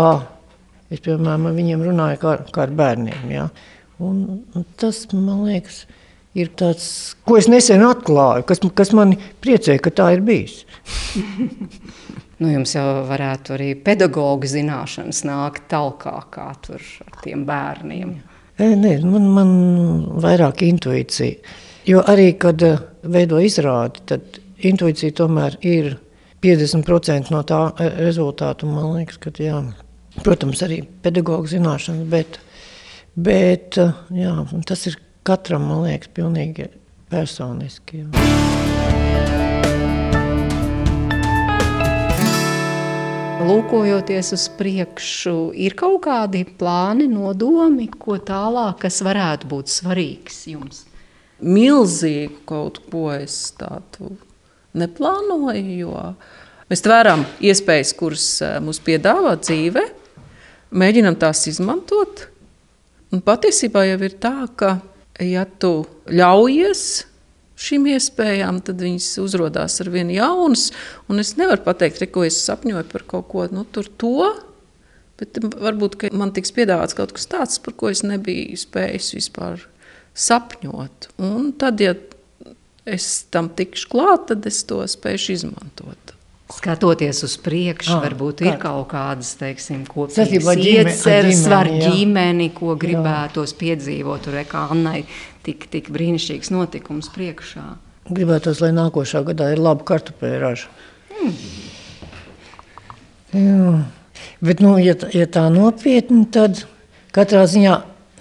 [0.93, 3.30] Es, piemēram, ar viņiem runāju kā, kā ar bērniem.
[3.34, 3.47] Ja?
[4.04, 5.84] Un, un tas, man liekas,
[6.38, 6.86] ir tāds,
[7.26, 10.64] ko es nesen atklāju, kas, kas man priecē, ka tā ir bijis.
[12.41, 18.10] Nu, jums jau varētu arī pedagoģa zināšanas nākt tālāk, kā tur ar tiem bērniem.
[18.18, 19.54] Nē, nē man, man
[20.24, 21.60] vairāk intuīcija.
[21.89, 22.64] Jo arī, kad
[23.04, 25.95] veido izrādi, tad intuīcija tomēr ir
[26.43, 27.62] 50% no tā
[27.97, 28.70] rezultātu.
[28.70, 29.60] Man liekas, ka jā,
[30.24, 32.39] protams, arī pedagoģa zināšanas, bet,
[33.16, 34.36] bet jā,
[34.68, 36.70] tas ir katram, man liekas, pilnīgi
[37.12, 38.06] personiski.
[38.06, 38.62] Jā.
[43.44, 50.86] Lūkojoties uz priekšu, ir kaut kādi plāni, nodomi, ko tālāk, kas varētu būt svarīgs jums?
[51.44, 54.14] Milzīgu kaut ko es tādu
[54.80, 56.06] neplānoju, jo
[56.72, 59.84] mēs tvērām iespējas, kuras eh, mums piedāvā dzīve,
[60.72, 62.30] mēģinām tās izmantot.
[63.12, 64.78] Un patiesībā jau ir tā, ka,
[65.20, 66.86] ja tu ļaujies
[67.64, 70.70] šīm iespējām, tad viņas uzrādās ar vienu jaunas.
[71.22, 74.32] Es nevaru pateikt, re, ko es sapņoju par kaut ko nu, to.
[75.22, 79.61] Bet varbūt man tiks piedāvāts kaut kas tāds, par ko es nebiju spējis vispār
[80.18, 81.14] sapņot.
[81.24, 81.93] Un tad, ja
[82.89, 86.12] es tam tikšu klāt, tad es to spēšu izmantot.
[86.54, 88.51] Skatoties uz priekšu, ah, varbūt kā?
[88.51, 89.34] ir kaut kādas
[89.89, 93.60] kopīgas ieceres, var ģimeni, ko gribētos jā.
[93.64, 94.24] piedzīvot.
[94.28, 95.04] Tur kā Annai
[95.45, 97.66] tik, tik brīnišķīgs notikums priekšā.
[98.14, 100.72] Gribētos, lai nākošā gadā ir laba kartupeļu raža.
[101.14, 101.38] Mm.
[103.34, 103.70] Jā.
[104.43, 106.66] Bet, nu, ja, ja tā nopietni, tad
[107.16, 107.80] katrā ziņā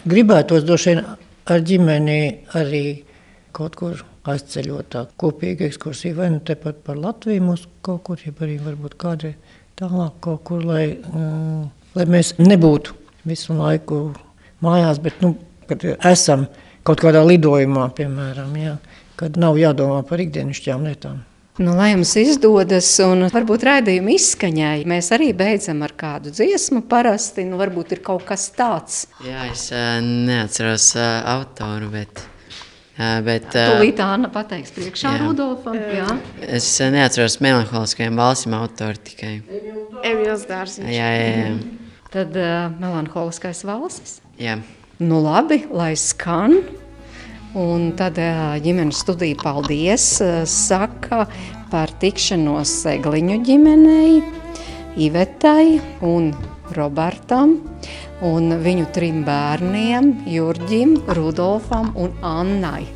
[0.09, 1.05] gribētos droši vien
[1.51, 2.21] ar ģimeni
[2.59, 2.87] arī
[3.53, 8.35] kaut kur aizceļot tā kopīga ekskursija, vai nu tepat par Latviju mums kaut kur, ja
[8.45, 11.65] arī varbūt kādreiz tālāk kaut kur, lai, um,
[11.97, 12.95] lai mēs nebūtu
[13.27, 14.05] visu laiku
[14.63, 15.35] mājās, bet, nu,
[15.71, 16.47] kad esam
[16.87, 18.79] kaut kādā lidojumā, piemēram, jā,
[19.19, 21.21] kad nav jādomā par ikdienišķām lietām.
[21.61, 26.81] Nu, lai jums izdodas, un varbūt raidījuma izskaņai, mēs arī beidzam ar kādu dziesmu.
[26.89, 29.03] Parasti nu, varbūt ir kaut kas tāds.
[29.27, 32.25] Jā, es uh, neatceros uh, autoru, bet
[33.27, 35.23] Bet, Tūlīt Anna pateiks priekšā jā.
[35.25, 35.79] Rudolfam.
[35.79, 36.19] Jā.
[36.45, 39.39] Es neatceros melanholiskajiem balsim autoru tikai.
[40.07, 40.91] Emīls Dārziņš.
[40.93, 41.81] Jā, jā, jā.
[42.13, 44.19] Tad uh, melanholiskais valsis.
[44.41, 44.59] Jā.
[45.03, 46.59] Nu labi, lai skan.
[47.59, 51.27] Un tad uh, ģimenes studija paldies uh, saka
[51.73, 54.21] par tikšanos Segliņu ģimenei,
[55.01, 56.31] Ivetai un
[56.77, 57.59] Robertam
[58.23, 62.87] un viņu trim bērniem, Jurģim, Rudolfam un Annai.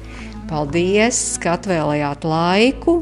[0.47, 3.01] Paldies, ka atvēlējāt laiku,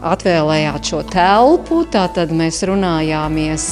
[0.00, 1.82] atvēlējāt šo telpu.
[1.92, 3.66] Tātad mēs runājāmies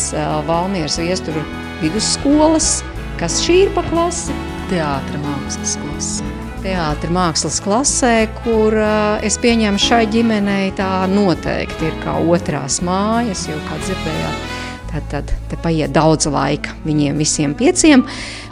[0.48, 1.44] Valmieras viesturu
[1.80, 2.82] vidusskolas.
[3.16, 4.36] Kas šī ir pa klasi?
[4.68, 6.26] Teātra mākslas klase.
[6.66, 13.46] Teātra mākslas klasē, kur uh, es pieņemu šai ģimenei tā noteikti ir kā otrās mājas,
[13.46, 14.55] jo, kā dzirdējāt,
[15.10, 15.32] Tad,
[15.62, 18.04] paiet daudz laika viņiem visiem pieciem.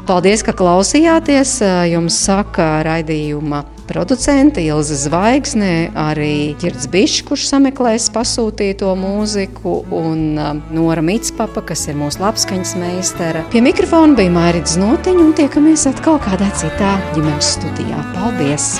[0.05, 1.59] Paldies, ka klausījāties.
[1.89, 10.41] Jums saka raidījuma producente Ilze Zvaigzne, arī Girds Bišs, kurš sameklēs pasūtīto mūziku, un
[10.75, 13.47] Nora Mitspapa, kas ir mūsu labskaņas meistara.
[13.53, 18.05] Pie mikrofona bija Mairits Notiņa, un tiekamies atkal kādā citā ģimenes studijā.
[18.17, 18.75] Paldies!